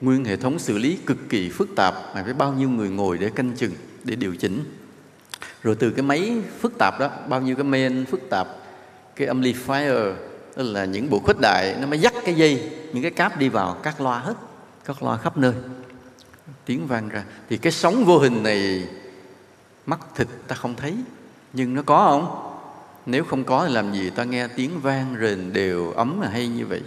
[0.01, 3.19] Nguyên hệ thống xử lý cực kỳ phức tạp, mà phải bao nhiêu người ngồi
[3.19, 3.73] để canh chừng,
[4.05, 4.65] để điều chỉnh.
[5.63, 8.49] Rồi từ cái máy phức tạp đó, bao nhiêu cái main phức tạp,
[9.17, 10.15] cái amplifier
[10.57, 13.49] đó là những bộ khuếch đại, nó mới dắt cái dây, những cái cáp đi
[13.49, 14.35] vào các loa hết
[14.85, 15.55] các loa khắp nơi.
[16.65, 17.25] Tiếng vang ra.
[17.49, 18.89] Thì cái sóng vô hình này
[19.87, 20.97] mắt thịt ta không thấy
[21.53, 22.51] nhưng nó có không?
[23.07, 26.49] Nếu không có thì làm gì ta nghe tiếng vang rền đều ấm là hay
[26.49, 26.81] như vậy?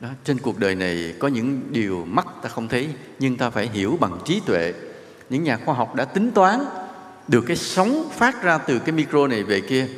[0.00, 3.68] Đó, trên cuộc đời này có những điều mắt ta không thấy nhưng ta phải
[3.68, 4.72] hiểu bằng trí tuệ.
[5.30, 6.64] Những nhà khoa học đã tính toán
[7.28, 9.88] được cái sóng phát ra từ cái micro này về kia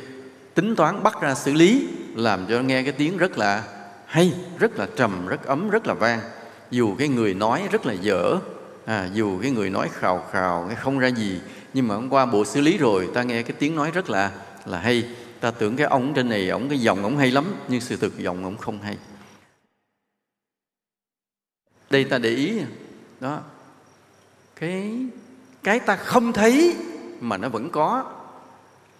[0.53, 3.63] tính toán bắt ra xử lý làm cho nghe cái tiếng rất là
[4.05, 6.19] hay rất là trầm rất ấm rất là vang.
[6.71, 8.37] Dù cái người nói rất là dở
[8.85, 11.39] à, dù cái người nói khào khào không ra gì
[11.73, 14.31] nhưng mà hôm qua bộ xử lý rồi, ta nghe cái tiếng nói rất là
[14.65, 15.09] là hay.
[15.39, 18.17] Ta tưởng cái ông trên này ông cái giọng ông hay lắm, nhưng sự thực
[18.17, 18.97] giọng ông không hay.
[21.89, 22.61] Đây ta để ý,
[23.19, 23.41] đó.
[24.55, 25.05] Cái
[25.63, 26.75] cái ta không thấy,
[27.19, 28.13] mà nó vẫn có.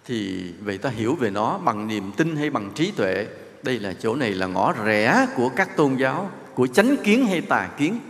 [0.04, 3.26] Thì vậy ta hiểu về nó bằng niềm tin hay bằng trí tuệ.
[3.62, 7.40] Đây là chỗ này là ngõ rẽ của các tôn giáo, của chánh kiến hay
[7.40, 8.00] tà kiến.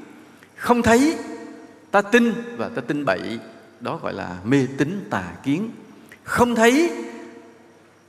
[0.56, 1.18] Không thấy,
[1.90, 3.38] ta tin và ta tin bậy
[3.80, 5.70] đó gọi là mê tín tà kiến.
[6.24, 6.92] Không thấy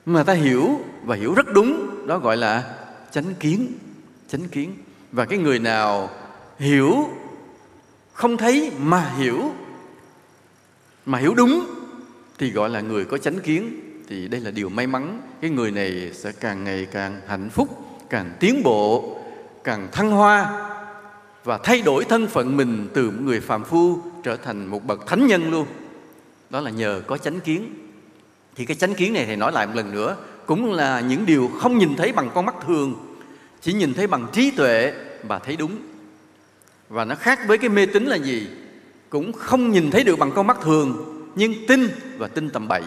[0.06, 2.76] mà ta hiểu và hiểu rất đúng, đó gọi là
[3.12, 3.68] chánh kiến
[4.28, 4.74] chánh kiến.
[5.12, 6.10] Và cái người nào
[6.60, 7.10] hiểu,
[8.14, 9.52] không thấy mà hiểu
[11.06, 11.66] mà hiểu đúng,
[12.38, 13.80] thì gọi là người có chánh kiến.
[14.08, 17.70] Thì đây là điều may mắn, cái người này sẽ càng ngày càng hạnh phúc,
[18.10, 19.18] càng tiến bộ,
[19.64, 20.68] càng thăng hoa
[21.44, 25.08] và thay đổi thân phận mình từ một người phàm phu trở thành một bậc
[25.08, 25.68] thánh nhân luôn.
[26.50, 27.74] Đó là nhờ có chánh kiến.
[28.56, 31.52] Thì cái chánh kiến này thầy nói lại một lần nữa, cũng là những điều
[31.60, 32.96] không nhìn thấy bằng con mắt thường,
[33.62, 35.78] chỉ nhìn thấy bằng trí tuệ và thấy đúng.
[36.90, 38.48] Và nó khác với cái mê tín là gì?
[39.10, 42.84] Cũng không nhìn thấy được bằng con mắt thường, nhưng tin và tin tầm bậy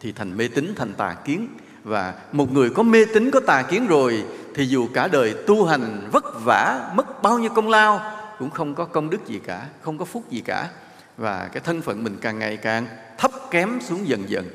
[0.00, 1.48] thì thành mê tín, thành tà kiến.
[1.84, 5.64] Và một người có mê tín, có tà kiến rồi, thì dù cả đời tu
[5.64, 9.66] hành vất vả, mất bao nhiêu công lao cũng không có công đức gì cả,
[9.80, 10.68] không có phúc gì cả.
[11.16, 12.86] Và cái thân phận mình càng ngày càng
[13.18, 14.46] thấp kém xuống dần dần.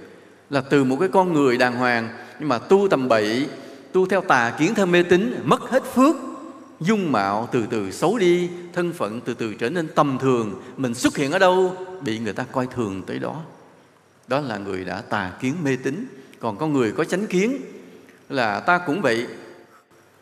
[0.50, 3.48] Là từ một cái con người đàng hoàng, nhưng mà tu tầm bậy,
[3.92, 6.16] tu theo tà kiến theo mê tín, mất hết phước,
[6.80, 10.62] dung mạo từ từ xấu đi, thân phận từ từ trở nên tầm thường.
[10.78, 13.42] Mình xuất hiện ở đâu bị người ta coi thường tới đó.
[14.28, 16.06] Đó là người đã tà kiến mê tín.
[16.40, 17.58] Còn có người có chánh kiến
[18.30, 19.28] là ta cũng vậy.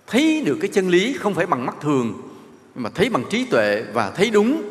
[0.08, 2.29] Thấy được cái chân lý không phải bằng mắt thường
[2.76, 4.62] mà thấy bằng trí tuệ và thấy đúng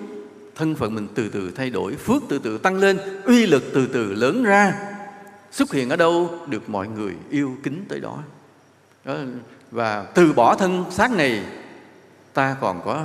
[0.54, 3.86] thân phận mình từ từ thay đổi phước từ từ tăng lên uy lực từ
[3.86, 4.74] từ lớn ra
[5.50, 8.22] xuất hiện ở đâu được mọi người yêu kính tới đó,
[9.04, 9.16] đó
[9.70, 11.42] và từ bỏ thân xác này
[12.34, 13.04] ta còn có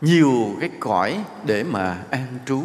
[0.00, 2.62] nhiều cái cõi để mà an trú.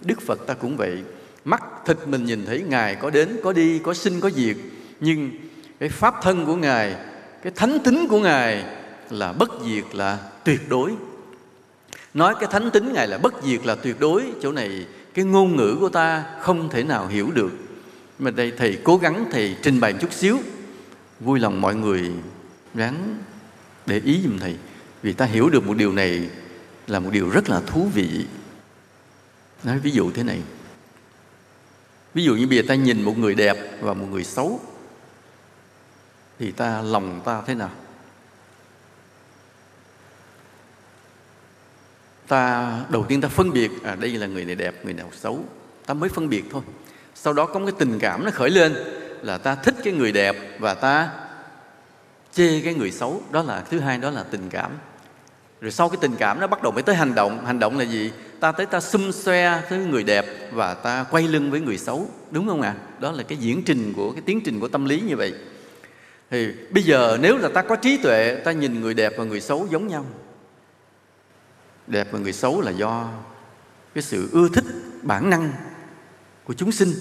[0.00, 1.02] Đức phật ta cũng vậy.
[1.44, 4.56] Mắt thịt mình nhìn thấy ngài có đến có đi có sinh có diệt
[5.00, 5.30] nhưng
[5.80, 6.96] cái pháp thân của ngài
[7.42, 8.64] cái thánh tính của ngài
[9.10, 10.92] là bất diệt là tuyệt đối
[12.14, 15.56] nói cái thánh tính ngài là bất diệt là tuyệt đối, chỗ này cái ngôn
[15.56, 17.50] ngữ của ta không thể nào hiểu được.
[18.18, 20.38] Mà đây thầy cố gắng thầy trình bày một chút xíu.
[21.20, 22.12] Vui lòng mọi người
[22.74, 23.18] ráng
[23.86, 24.56] để ý giùm thầy,
[25.02, 26.28] vì ta hiểu được một điều này
[26.86, 28.26] là một điều rất là thú vị.
[29.64, 30.40] Nói ví dụ thế này.
[32.14, 34.60] Ví dụ như bây giờ ta nhìn một người đẹp và một người xấu,
[36.38, 37.70] thì ta lòng ta thế nào?
[42.28, 45.44] Ta, đầu tiên ta phân biệt à đây là người này đẹp, người nào xấu.
[45.86, 46.62] Ta mới phân biệt thôi.
[47.14, 48.74] Sau đó có một cái tình cảm nó khởi lên
[49.22, 51.10] là ta thích cái người đẹp và ta
[52.32, 53.22] chê cái người xấu.
[53.30, 54.70] Đó là, thứ hai đó là tình cảm.
[55.60, 57.46] Rồi sau cái tình cảm nó bắt đầu mới tới hành động.
[57.46, 58.12] Hành động là gì?
[58.40, 62.08] Ta tới ta xum xoe tới người đẹp và ta quay lưng với người xấu.
[62.30, 62.74] Đúng không ạ?
[62.78, 62.82] À?
[63.00, 65.34] đó là cái diễn trình của, cái tiến trình của tâm lý như vậy.
[66.30, 69.40] Thì bây giờ nếu là ta có trí tuệ, ta nhìn người đẹp và người
[69.40, 70.06] xấu giống nhau
[71.86, 73.08] đẹp và người xấu là do
[73.94, 74.64] cái sự ưa thích,
[75.02, 75.52] bản năng
[76.44, 76.92] của chúng sinh.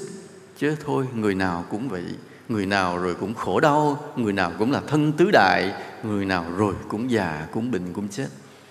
[0.57, 2.03] Chứ thôi, người nào cũng vậy.
[2.49, 6.45] Người nào rồi cũng khổ đau, người nào cũng là thân tứ đại, người nào
[6.57, 8.27] rồi cũng già, cũng bệnh, cũng chết.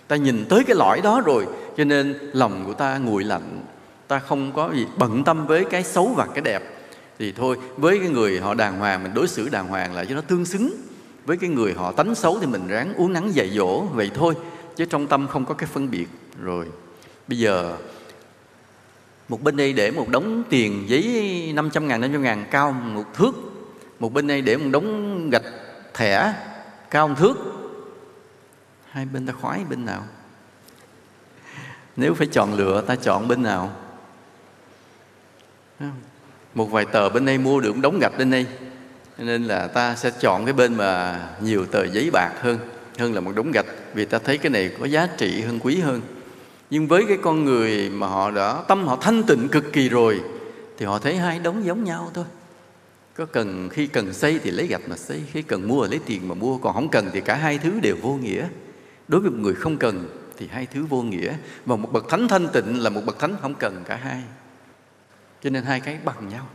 [0.08, 1.46] Ta nhìn tới cái lõi đó rồi,
[1.76, 3.64] cho nên lòng của ta nguội lạnh.
[4.08, 6.62] Ta không có gì bận tâm với cái xấu và cái đẹp.
[7.18, 10.14] Thì thôi, với cái người họ đàng hoàng, mình đối xử đàng hoàng lại cho
[10.14, 10.76] nó tương xứng.
[11.26, 14.34] Với cái người họ tánh xấu thì mình ráng uống nắng dạy dỗ, vậy thôi
[14.76, 16.06] chứ trong tâm không có cái phân biệt.
[16.42, 16.66] Rồi
[17.28, 17.76] bây giờ
[19.28, 23.32] một bên đây để một đống tiền giấy 500 ngàn, 500 ngàn cao một thước.
[23.98, 25.42] Một bên đây để một đống gạch
[25.94, 26.34] thẻ
[26.90, 27.36] cao một thước.
[28.90, 30.04] Hai bên ta khoái bên nào?
[31.96, 33.76] Nếu phải chọn lựa ta chọn bên nào?
[36.54, 38.46] Một vài tờ bên đây mua được đống gạch bên đây.
[39.18, 42.58] Nên là ta sẽ chọn cái bên mà nhiều tờ giấy bạc hơn
[42.98, 45.80] hơn là một đống gạch, vì ta thấy cái này có giá trị hơn, quý
[45.80, 46.00] hơn.
[46.70, 50.20] Nhưng với cái con người mà họ đã, tâm họ thanh tịnh cực kỳ rồi,
[50.78, 52.24] thì họ thấy hai đống giống nhau thôi.
[53.14, 56.28] Có cần, khi cần xây thì lấy gạch mà xây, khi cần mua lấy tiền
[56.28, 58.48] mà mua, còn không cần thì cả hai thứ đều vô nghĩa.
[59.08, 61.34] Đối với một người không cần thì hai thứ vô nghĩa
[61.66, 64.22] và một bậc thánh thanh tịnh là một bậc thánh không cần cả hai.
[65.42, 66.48] Cho nên hai cái bằng nhau.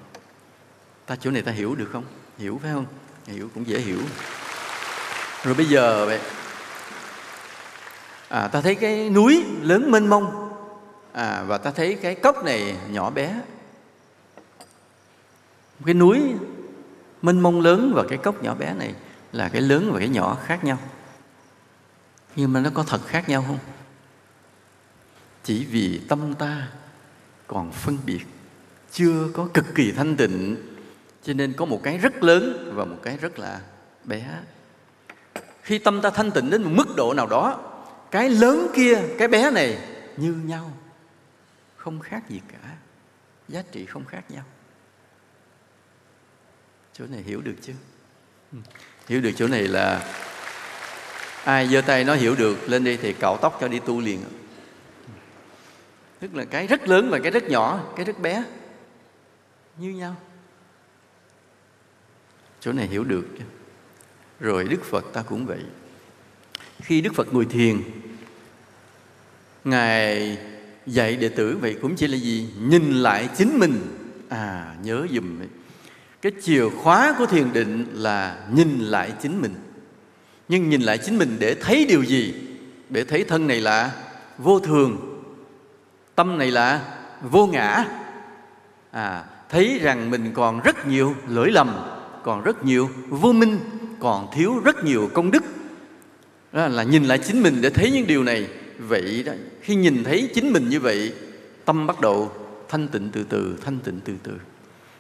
[1.06, 2.04] Ta chỗ này ta hiểu được không?
[2.38, 2.86] Hiểu phải không?
[3.28, 4.00] Hiểu cũng dễ hiểu
[5.48, 6.20] rồi bây giờ vậy
[8.30, 10.54] à, ta thấy cái núi lớn mênh mông
[11.14, 13.42] à, và ta thấy cái cốc này nhỏ bé.
[15.86, 16.22] Cái núi
[17.22, 18.94] mênh mông lớn và cái cốc nhỏ bé này
[19.32, 20.78] là cái lớn và cái nhỏ khác nhau.
[22.36, 23.60] Nhưng mà nó có thật khác nhau không?
[25.44, 26.68] Chỉ vì tâm ta
[27.48, 28.26] còn phân biệt
[28.92, 30.56] chưa có cực kỳ thanh tịnh
[31.24, 33.62] cho nên có một cái rất lớn và một cái rất là
[34.04, 34.26] bé
[35.68, 37.60] khi tâm ta thanh tịnh đến một mức độ nào đó,
[38.12, 39.78] cái lớn kia, cái bé này
[40.18, 40.72] như nhau,
[41.76, 42.76] không khác gì cả,
[43.48, 44.44] giá trị không khác nhau.
[46.94, 47.74] Chỗ này hiểu được chưa
[48.52, 48.58] ừ.
[49.08, 50.14] hiểu được chỗ này là
[51.44, 54.24] ai giơ tay nó hiểu được, lên đi thì cạo tóc cho đi tu liền.
[56.20, 58.44] Tức là cái rất lớn và cái rất nhỏ, cái rất bé,
[59.78, 60.16] như nhau.
[62.60, 63.57] Chỗ này hiểu được chưa
[64.40, 65.60] rồi đức phật ta cũng vậy.
[66.82, 67.82] Khi đức phật ngồi thiền,
[69.64, 70.38] ngài
[70.86, 72.50] dạy đệ tử vậy cũng chỉ là gì?
[72.62, 73.80] Nhìn lại chính mình.
[74.30, 75.48] À nhớ dùm ấy.
[76.22, 79.56] cái chìa khóa của thiền định là nhìn lại chính mình.
[80.48, 82.34] Nhưng nhìn lại chính mình để thấy điều gì?
[82.90, 83.92] Để thấy thân này là
[84.38, 85.22] vô thường,
[86.16, 87.86] tâm này là vô ngã.
[88.92, 91.76] À thấy rằng mình còn rất nhiều lỗi lầm,
[92.24, 93.60] còn rất nhiều vô minh
[94.00, 95.44] còn thiếu rất nhiều công đức.
[96.54, 98.48] Đó là nhìn lại chính mình để thấy những điều này.
[98.80, 101.14] Vậy đó, khi nhìn thấy chính mình như vậy,
[101.66, 102.32] tâm bắt đầu
[102.70, 104.32] thanh tịnh từ từ, thanh tịnh từ từ.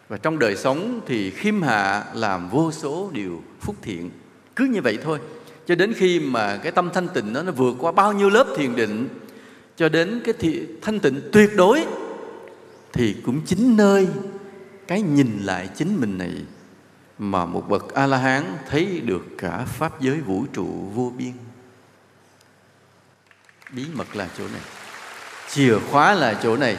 [0.09, 4.09] Và trong đời sống thì khiêm hạ làm vô số điều phúc thiện.
[4.55, 5.19] Cứ như vậy thôi.
[5.67, 8.47] Cho đến khi mà cái tâm thanh tịnh đó nó vượt qua bao nhiêu lớp
[8.57, 9.07] thiền định,
[9.77, 11.85] cho đến cái thì thanh tịnh tuyệt đối,
[12.93, 14.07] thì cũng chính nơi
[14.87, 16.31] cái nhìn lại chính mình này
[17.17, 21.33] mà một bậc a la hán thấy được cả pháp giới vũ trụ vô biên.
[23.71, 24.61] Bí mật là chỗ này,
[25.49, 26.77] chìa khóa là chỗ này.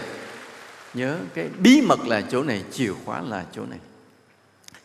[0.94, 3.78] Nhớ cái bí mật là chỗ này, chìa khóa là chỗ này.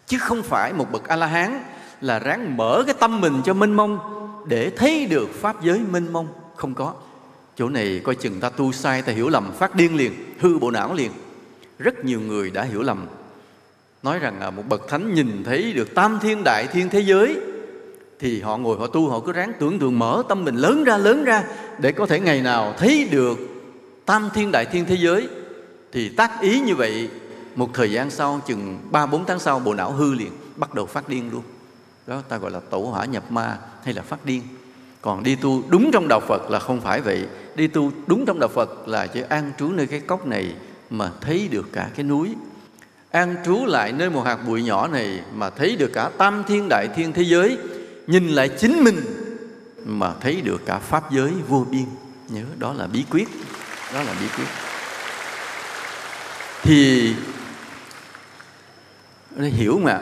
[0.08, 1.64] Chứ không phải một bậc a la hán
[2.02, 4.00] là ráng mở cái tâm mình cho mênh mông
[4.48, 6.28] để thấy được pháp giới mênh mông.
[6.56, 6.94] Không có.
[7.56, 10.72] Chỗ này coi chừng ta tu sai, ta hiểu lầm, phát điên liền, hư bộ
[10.72, 11.12] não liền.
[11.80, 13.08] Rất nhiều người đã hiểu lầm
[14.04, 17.40] nói rằng là một bậc thánh nhìn thấy được tam thiên đại thiên thế giới,
[18.20, 20.98] thì họ ngồi họ tu, họ cứ ráng tưởng tượng, mở tâm mình lớn ra
[20.98, 21.44] lớn ra,
[21.80, 23.40] để có thể ngày nào thấy được
[24.06, 25.28] tam thiên đại thiên thế giới.
[25.92, 27.10] Thì tác ý như vậy,
[27.56, 30.86] một thời gian sau, chừng ba, bốn tháng sau, bộ não hư liền, bắt đầu
[30.86, 31.44] phát điên luôn.
[32.08, 34.42] Đó, ta gọi là tổ hỏa nhập ma hay là phát điên.
[35.02, 37.26] Còn đi tu đúng trong đạo Phật là không phải vậy.
[37.56, 40.54] Đi tu đúng trong đạo Phật là chỉ an trú nơi cái cốc này
[40.90, 42.36] mà thấy được cả cái núi
[43.14, 46.70] an trú lại nơi một hạt bụi nhỏ này mà thấy được cả tam thiên
[46.70, 47.58] đại thiên thế giới,
[48.08, 49.02] nhìn lại chính mình
[49.86, 51.86] mà thấy được cả pháp giới vô biên.
[52.30, 53.28] Nhớ, đó là bí quyết,
[53.94, 54.46] đó là bí quyết.
[56.62, 57.14] Thì
[59.38, 60.02] hiểu mà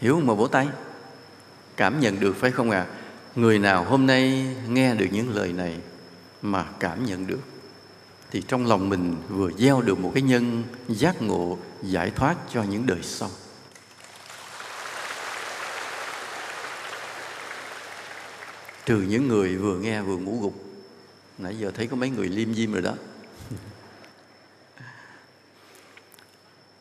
[0.00, 0.68] hiểu mà vỗ tay.
[1.76, 2.86] Cảm nhận được phải không ạ?
[2.90, 2.94] À?
[3.36, 5.76] người nào hôm nay nghe được những lời này
[6.42, 7.40] mà cảm nhận được,
[8.30, 12.62] thì trong lòng mình vừa gieo được một cái nhân giác ngộ giải thoát cho
[12.62, 13.30] những đời sau.
[18.86, 20.54] Trừ những người vừa nghe vừa ngủ gục.
[21.38, 22.92] Nãy giờ thấy có mấy người liêm diêm rồi đó.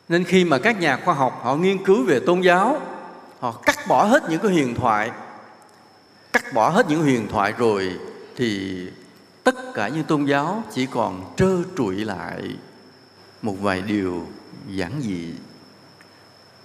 [0.10, 2.82] Nên khi mà các nhà khoa học họ nghiên cứu về tôn giáo,
[3.40, 5.12] họ cắt bỏ hết những cái huyền thoại,
[6.34, 8.00] cắt bỏ hết những huyền thoại rồi
[8.36, 8.80] thì
[9.44, 12.58] tất cả những tôn giáo chỉ còn trơ trụi lại
[13.42, 14.28] một vài điều
[14.68, 15.34] giản dị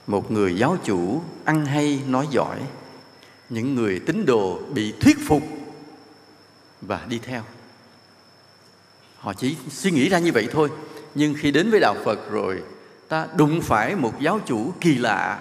[0.09, 2.59] một người giáo chủ ăn hay nói giỏi,
[3.49, 5.43] những người tín đồ bị thuyết phục
[6.81, 7.43] và đi theo.
[9.17, 10.69] Họ chỉ suy nghĩ ra như vậy thôi.
[11.15, 12.63] Nhưng khi đến với đạo phật rồi,
[13.09, 15.41] ta đụng phải một giáo chủ kỳ lạ.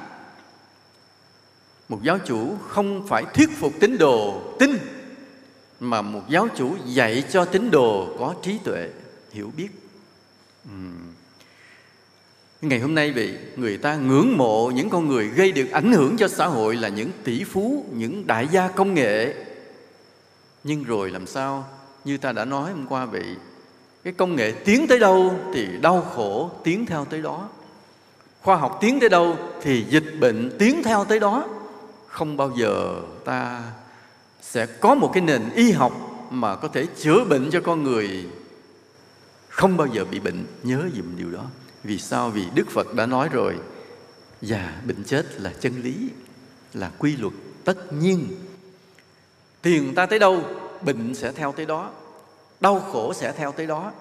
[1.90, 4.78] Một giáo chủ không phải thuyết phục tín đồ tin,
[5.80, 8.90] mà một giáo chủ dạy cho tín đồ có trí tuệ,
[9.32, 9.70] hiểu biết.
[10.70, 11.07] Uhm
[12.62, 16.18] ngày hôm nay vậy người ta ngưỡng mộ những con người gây được ảnh hưởng
[16.18, 19.34] cho xã hội là những tỷ phú, những đại gia công nghệ.
[20.64, 21.66] Nhưng rồi làm sao?
[22.06, 23.36] Như ta đã nói hôm qua vậy,
[24.04, 27.50] cái công nghệ tiến tới đâu thì đau khổ tiến theo tới đó.
[28.42, 31.48] Khoa học tiến tới đâu thì dịch bệnh tiến theo tới đó.
[32.08, 33.64] Không bao giờ ta
[34.42, 35.94] sẽ có một cái nền y học
[36.32, 38.26] mà có thể chữa bệnh cho con người.
[39.50, 41.46] Không bao giờ bị bệnh, nhớ dùm điều đó
[41.88, 42.30] vì sao?
[42.30, 43.56] Vì đức phật đã nói rồi,
[44.42, 46.10] già bệnh chết là chân lý,
[46.74, 48.28] là quy luật tất nhiên.
[49.62, 50.42] Tiền ta tới đâu,
[50.82, 51.92] bệnh sẽ theo tới đó,
[52.60, 53.92] đau khổ sẽ theo tới đó,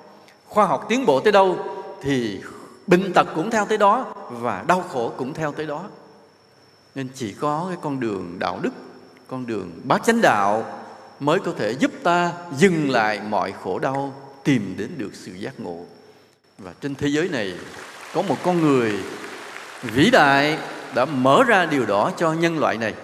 [0.47, 1.59] khoa học tiến bộ tới đâu
[2.03, 2.41] thì
[2.87, 5.85] bệnh tật cũng theo tới đó và đau khổ cũng theo tới đó.
[6.95, 8.73] Nên chỉ có cái con đường đạo đức,
[9.27, 10.65] con đường bát chánh đạo
[11.21, 15.61] mới có thể giúp ta dừng lại mọi khổ đau, tìm đến được sự giác
[15.61, 15.85] ngộ
[16.59, 17.55] và trên thế giới này
[18.15, 18.93] có một con người
[19.83, 20.59] vĩ đại
[20.95, 22.95] đã mở ra điều đó cho nhân loại này.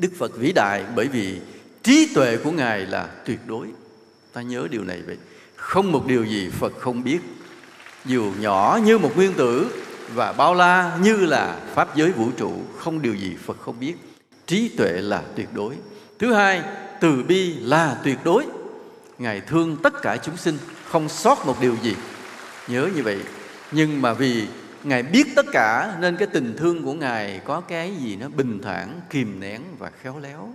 [0.00, 1.40] Đức phật vĩ đại bởi vì
[1.82, 3.66] trí tuệ của ngài là tuyệt đối.
[4.32, 5.16] Ta nhớ điều này vậy.
[5.56, 7.18] Không một điều gì phật không biết.
[8.04, 9.66] Dù nhỏ như một nguyên tử
[10.14, 13.94] và bao la như là pháp giới vũ trụ, không điều gì phật không biết.
[14.46, 15.74] Trí tuệ là tuyệt đối.
[16.18, 16.62] Thứ hai,
[17.00, 18.44] từ bi là tuyệt đối.
[19.18, 20.58] Ngài thương tất cả chúng sinh,
[20.88, 21.94] không sót một điều gì
[22.68, 23.18] nhớ như vậy.
[23.72, 24.46] Nhưng mà vì
[24.84, 28.60] ngài biết tất cả, nên cái tình thương của ngài có cái gì nó bình
[28.62, 30.48] thản, kìm nén và khéo léo.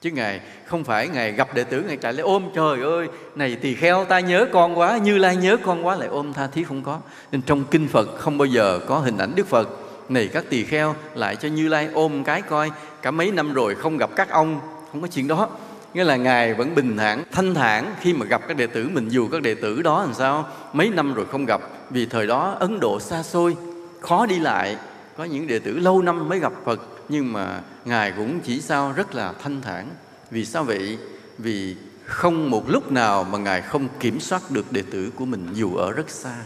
[0.00, 3.56] Chứ ngài không phải ngài gặp đệ tử, ngài chạy lại ôm, trời ơi, này
[3.56, 6.68] tỳ kheo, ta nhớ con quá, như lai nhớ con quá, lại ôm tha thiết
[6.68, 7.00] không có.
[7.32, 9.68] Nên trong kinh phật không bao giờ có hình ảnh đức phật.
[10.08, 12.70] Này các tỳ kheo, lại cho như lai ôm cái coi,
[13.02, 14.60] cả mấy năm rồi không gặp các ông.
[14.92, 15.48] Không có chuyện đó
[15.94, 19.08] nghĩa là ngài vẫn bình thản, thanh thản khi mà gặp các đệ tử mình,
[19.08, 21.60] dù các đệ tử đó làm sao, mấy năm rồi không gặp.
[21.90, 23.56] Vì thời đó ấn độ xa xôi,
[24.00, 24.76] khó đi lại.
[25.16, 28.92] Có những đệ tử lâu năm mới gặp phật, nhưng mà ngài cũng chỉ sao
[28.96, 29.88] rất là thanh thản.
[30.30, 30.98] Vì sao vậy?
[31.38, 35.48] Vì không một lúc nào mà ngài không kiểm soát được đệ tử của mình,
[35.54, 36.36] dù ở rất xa.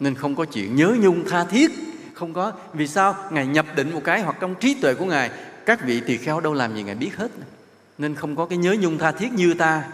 [0.00, 1.70] Nên không có chuyện nhớ nhung tha thiết.
[2.14, 2.52] Không có.
[2.72, 3.16] Vì sao?
[3.30, 5.30] Ngài nhập định một cái hoặc trong trí tuệ của ngài.
[5.66, 7.30] Các vị tỳ kheo đâu làm gì ngài biết hết
[7.98, 9.84] nên không có cái nhớ nhung tha thiết như ta.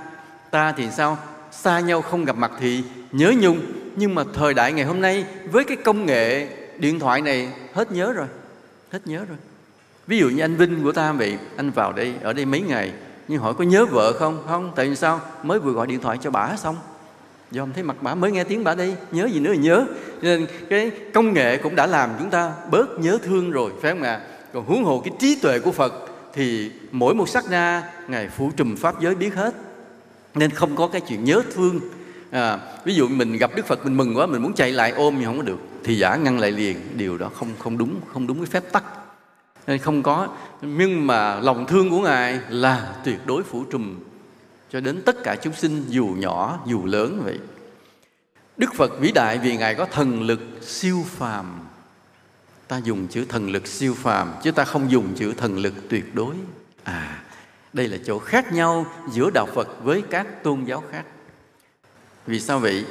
[0.50, 1.18] Ta thì sao?
[1.50, 2.82] Xa nhau không gặp mặt thì
[3.12, 3.60] nhớ nhung.
[3.96, 6.48] Nhưng mà thời đại ngày hôm nay, với cái công nghệ
[6.78, 8.26] điện thoại này, hết nhớ rồi.
[8.90, 9.38] Hết nhớ rồi.
[10.06, 12.92] Ví dụ như anh vinh của ta vậy, anh vào đây, ở đây mấy ngày,
[13.28, 14.42] nhưng hỏi có nhớ vợ không?
[14.48, 15.20] Không, tại vì sao?
[15.42, 16.76] Mới vừa gọi điện thoại cho bà xong.
[17.50, 19.86] Do thấy mặt bà mới nghe tiếng bà đây, nhớ gì nữa thì nhớ.
[20.22, 24.02] Nên cái công nghệ cũng đã làm chúng ta bớt nhớ thương rồi, phải không
[24.02, 24.20] ạ?
[24.52, 25.92] Còn huống hồ cái trí tuệ của phật
[26.34, 29.54] thì mỗi một sắc na ngài phủ trùm pháp giới biết hết.
[30.34, 31.80] Nên không có cái chuyện nhớ thương.
[32.30, 35.14] À, ví dụ mình gặp đức phật mình mừng quá mình muốn chạy lại ôm
[35.18, 35.58] nhưng không có được.
[35.84, 38.84] Thì giả ngăn lại liền điều đó không không đúng không đúng với phép tắc.
[39.66, 40.28] Nên không có.
[40.62, 43.94] Nhưng mà lòng thương của ngài là tuyệt đối phủ trùm
[44.72, 47.38] cho đến tất cả chúng sinh dù nhỏ dù lớn vậy.
[48.56, 51.63] Đức phật vĩ đại vì ngài có thần lực siêu phàm
[52.68, 56.14] ta dùng chữ thần lực siêu phàm, chứ ta không dùng chữ thần lực tuyệt
[56.14, 56.34] đối.
[56.84, 57.24] À
[57.74, 61.04] đây là chỗ khác nhau giữa đạo phật với các tôn giáo khác.
[62.26, 62.84] Vì sao vậy?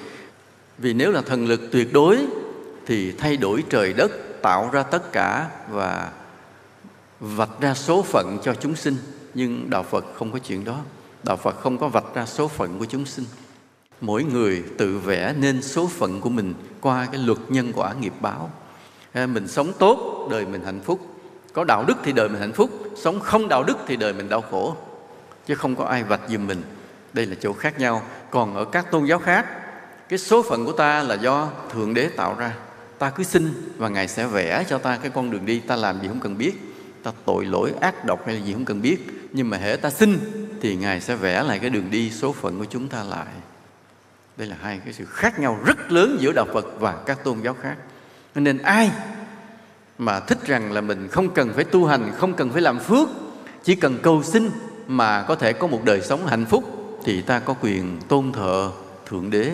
[0.77, 2.17] Vì nếu là thần lực tuyệt đối,
[2.85, 4.11] thì thay đổi trời đất,
[4.41, 6.11] tạo ra tất cả và
[7.19, 8.95] vạch ra số phận cho chúng sinh.
[9.33, 10.79] Nhưng đạo phật không có chuyện đó.
[11.23, 13.25] Đạo phật không có vạch ra số phận của chúng sinh.
[14.01, 18.13] Mỗi người tự vẽ nên số phận của mình qua cái luật nhân quả nghiệp
[18.21, 18.51] báo
[19.13, 20.99] mình sống tốt, đời mình hạnh phúc.
[21.53, 24.29] Có đạo đức thì đời mình hạnh phúc, sống không đạo đức thì đời mình
[24.29, 24.75] đau khổ.
[25.45, 26.61] Chứ không có ai vạch giùm mình.
[27.13, 28.01] Đây là chỗ khác nhau.
[28.29, 29.45] Còn ở các tôn giáo khác,
[30.09, 32.55] cái số phận của ta là do thượng đế tạo ra.
[32.99, 35.59] Ta cứ xin và ngài sẽ vẽ cho ta cái con đường đi.
[35.59, 36.53] Ta làm gì không cần biết.
[37.03, 38.97] Ta tội lỗi, ác độc hay là gì không cần biết.
[39.31, 40.19] Nhưng mà hễ ta xin
[40.61, 43.33] thì ngài sẽ vẽ lại cái đường đi, số phận của chúng ta lại.
[44.37, 47.41] Đây là hai cái sự khác nhau rất lớn giữa đạo phật và các tôn
[47.41, 47.75] giáo khác
[48.39, 48.91] nên ai
[49.97, 53.09] mà thích rằng là mình không cần phải tu hành, không cần phải làm phước,
[53.63, 54.49] chỉ cần cầu xin
[54.87, 56.63] mà có thể có một đời sống hạnh phúc,
[57.05, 58.71] thì ta có quyền tôn thờ
[59.05, 59.51] thượng đế.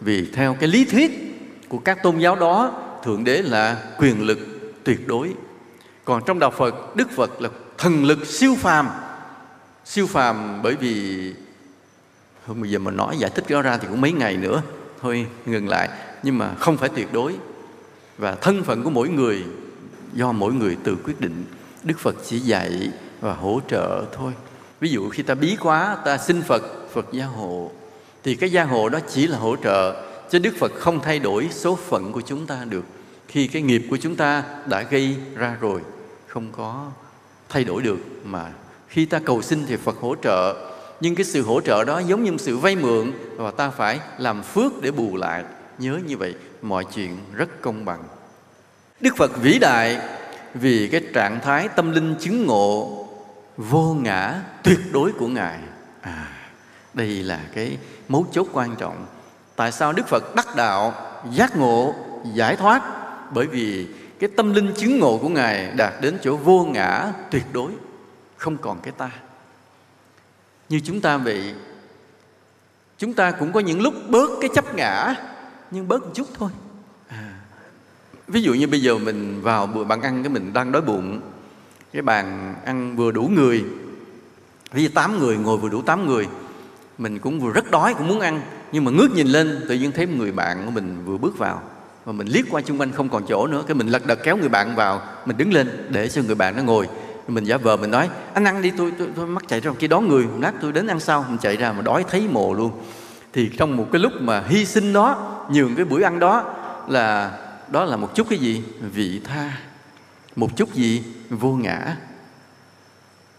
[0.00, 1.10] Vì theo cái lý thuyết
[1.68, 4.38] của các tôn giáo đó, thượng đế là quyền lực
[4.84, 5.32] tuyệt đối.
[6.04, 7.48] Còn trong đạo phật, đức phật là
[7.78, 8.88] thần lực siêu phàm.
[9.84, 11.34] Siêu phàm bởi vì,
[12.46, 14.62] hôm bây giờ mà nói giải thích rõ ra thì cũng mấy ngày nữa,
[15.00, 15.88] thôi ngừng lại.
[16.22, 17.34] Nhưng mà không phải tuyệt đối
[18.22, 19.44] và thân phận của mỗi người
[20.12, 21.44] do mỗi người tự quyết định.
[21.84, 24.32] Đức phật chỉ dạy và hỗ trợ thôi.
[24.80, 26.62] Ví dụ khi ta bí quá, ta xin phật
[26.92, 27.70] phật gia hộ,
[28.22, 30.02] thì cái gia hộ đó chỉ là hỗ trợ.
[30.30, 32.84] Chứ đức phật không thay đổi số phận của chúng ta được.
[33.28, 35.80] Khi cái nghiệp của chúng ta đã gây ra rồi,
[36.26, 36.90] không có
[37.48, 38.52] thay đổi được mà
[38.88, 40.70] khi ta cầu xin thì phật hỗ trợ.
[41.00, 44.42] Nhưng cái sự hỗ trợ đó giống như sự vay mượn và ta phải làm
[44.42, 45.44] phước để bù lại.
[45.78, 48.04] Nhớ như vậy mọi chuyện rất công bằng.
[49.00, 49.98] Đức phật vĩ đại
[50.54, 52.98] vì cái trạng thái tâm linh chứng ngộ
[53.56, 55.58] vô ngã tuyệt đối của ngài.
[56.00, 56.42] À
[56.94, 59.06] đây là cái mấu chốt quan trọng.
[59.56, 60.94] Tại sao đức phật đắc đạo,
[61.30, 61.94] giác ngộ,
[62.34, 62.82] giải thoát?
[63.34, 63.86] Bởi vì
[64.18, 67.72] cái tâm linh chứng ngộ của ngài đạt đến chỗ vô ngã tuyệt đối,
[68.36, 69.10] không còn cái ta.
[70.68, 71.54] Như chúng ta vậy,
[72.98, 75.14] chúng ta cũng có những lúc bớt cái chấp ngã
[75.72, 76.50] nhưng bớt một chút thôi.
[77.08, 77.40] À.
[78.28, 81.20] ví dụ như bây giờ mình vào bữa bàn ăn cái mình đang đói bụng
[81.92, 83.64] cái bàn ăn vừa đủ người
[84.72, 86.28] ví dụ tám người ngồi vừa đủ tám người
[86.98, 88.40] mình cũng vừa rất đói cũng muốn ăn
[88.72, 91.38] nhưng mà ngước nhìn lên tự nhiên thấy một người bạn của mình vừa bước
[91.38, 91.62] vào.
[92.04, 94.36] Và mình liếc qua chung quanh không còn chỗ nữa cái mình lật đật kéo
[94.36, 96.88] người bạn vào mình đứng lên để cho người bạn nó ngồi.
[97.28, 99.86] Mình giả vờ mình nói anh ăn đi tôi tôi, tôi mắc chạy ra kia
[99.86, 101.24] đón người lát tôi đến ăn sau.
[101.28, 102.70] Mình chạy ra mà đói thấy mồ luôn
[103.32, 106.54] thì trong một cái lúc mà hy sinh đó, nhường cái bữa ăn đó
[106.88, 108.62] là đó là một chút cái gì?
[108.80, 109.58] Vị tha.
[110.36, 111.02] Một chút gì?
[111.30, 111.96] Vô ngã.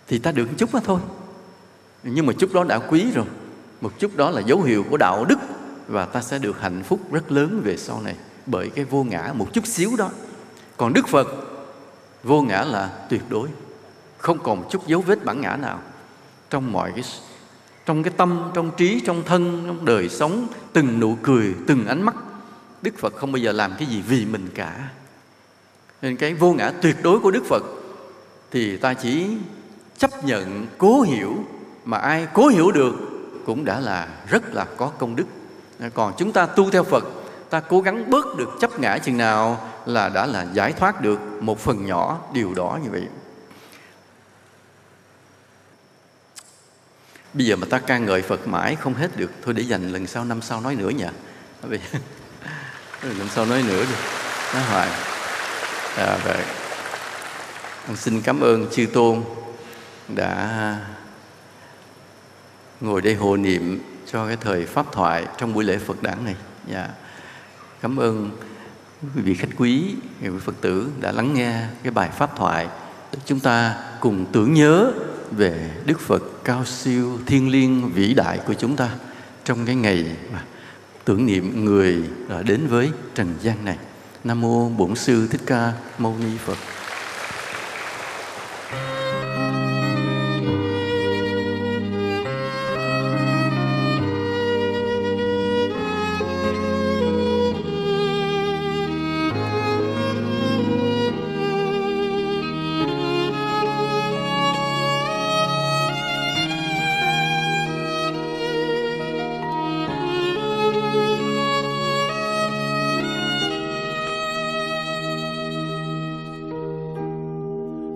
[0.08, 1.00] Thì ta được một chút đó thôi.
[2.04, 3.26] Nhưng mà chút đó đã quý rồi.
[3.82, 5.40] Một chút đó là dấu hiệu của đạo đức.
[5.88, 8.16] Và ta sẽ được hạnh phúc rất lớn về sau này
[8.46, 10.10] bởi cái vô ngã một chút xíu đó.
[10.78, 11.28] Còn đức phật,
[12.24, 13.50] vô ngã là tuyệt đối.
[14.18, 15.80] Không còn một chút dấu vết bản ngã nào.
[16.50, 17.04] Trong mọi cái
[17.86, 22.02] trong cái tâm, trong trí, trong thân, trong đời sống, từng nụ cười, từng ánh
[22.02, 22.16] mắt,
[22.82, 24.90] đức phật không bao giờ làm cái gì vì mình cả.
[26.02, 27.64] Nên cái vô ngã tuyệt đối của đức phật
[28.52, 29.28] thì ta chỉ
[29.98, 31.36] chấp nhận, cố hiểu,
[31.86, 32.96] mà ai cố hiểu được
[33.46, 35.26] cũng đã là rất là có công đức.
[35.94, 37.04] Còn chúng ta tu theo phật,
[37.50, 41.20] ta cố gắng bớt được chấp ngã chừng nào là đã là giải thoát được
[41.42, 43.08] một phần nhỏ, điều đó như vậy.
[47.34, 49.32] Bây giờ mà ta ca ngợi phật mãi không hết được.
[49.46, 51.06] Thôi để dành lần sau năm sau nói nữa nhỉ
[53.02, 53.96] lần sau nói nữa đi.
[54.54, 54.90] Nói hoài.
[55.98, 56.44] À, vậy.
[57.88, 59.24] Con xin cảm ơn chư tôn
[60.08, 60.80] đã
[62.82, 63.80] ngồi đây hồ niệm
[64.12, 66.36] cho cái thời pháp thoại trong buổi lễ Phật đản này.
[66.68, 66.88] Dạ.
[67.82, 68.32] Cảm ơn
[69.02, 72.68] quý vị khách quý, quý Phật tử đã lắng nghe cái bài pháp thoại.
[73.12, 74.92] Để chúng ta cùng tưởng nhớ
[75.36, 78.90] về Đức Phật cao siêu thiên liêng, vĩ đại của chúng ta
[79.46, 80.44] trong cái ngày mà
[81.06, 83.78] tưởng niệm người à, đến với trần gian này.
[84.24, 86.58] Nam mô Bổn sư Thích Ca Mâu Ni Phật.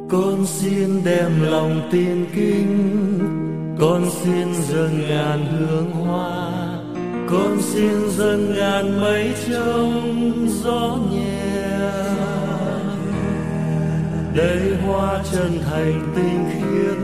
[0.10, 3.20] Con xin đem lòng tin kinh
[3.80, 6.52] con xin dâng ngàn hương hoa,
[7.30, 11.92] con xin dâng ngàn mây trong gió nhẹ.
[14.36, 16.98] Đây hoa chân thành tinh khiết,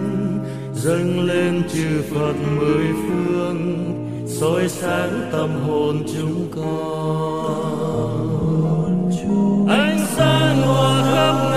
[0.73, 3.85] dâng lên chư phật mười phương,
[4.27, 7.73] soi sáng tâm hồn chúng con.
[9.69, 11.52] Ánh sáng hòa khắp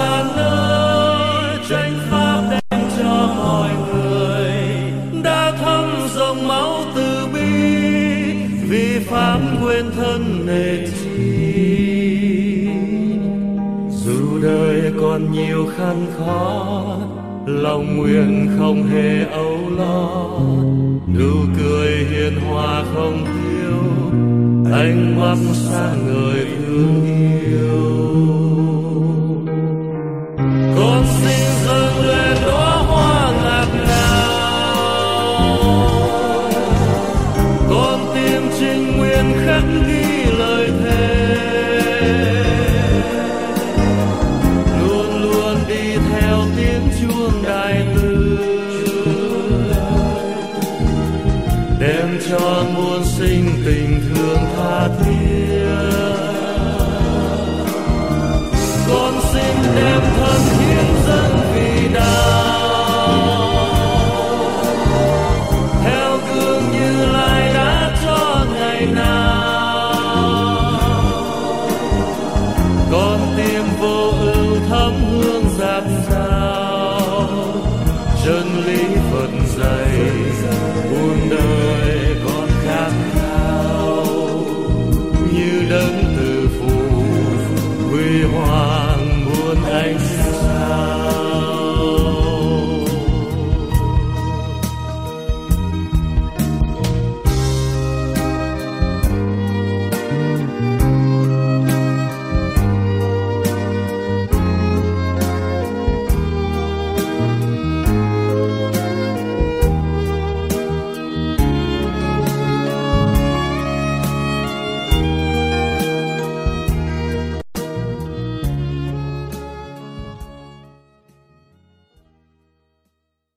[15.37, 16.99] nhiều khăn khó,
[17.47, 20.41] lòng nguyện không hề âu lo.
[21.19, 23.79] Nụ cười hiền hòa không thiếu,
[24.73, 27.26] ánh mắt xa người thương yêu.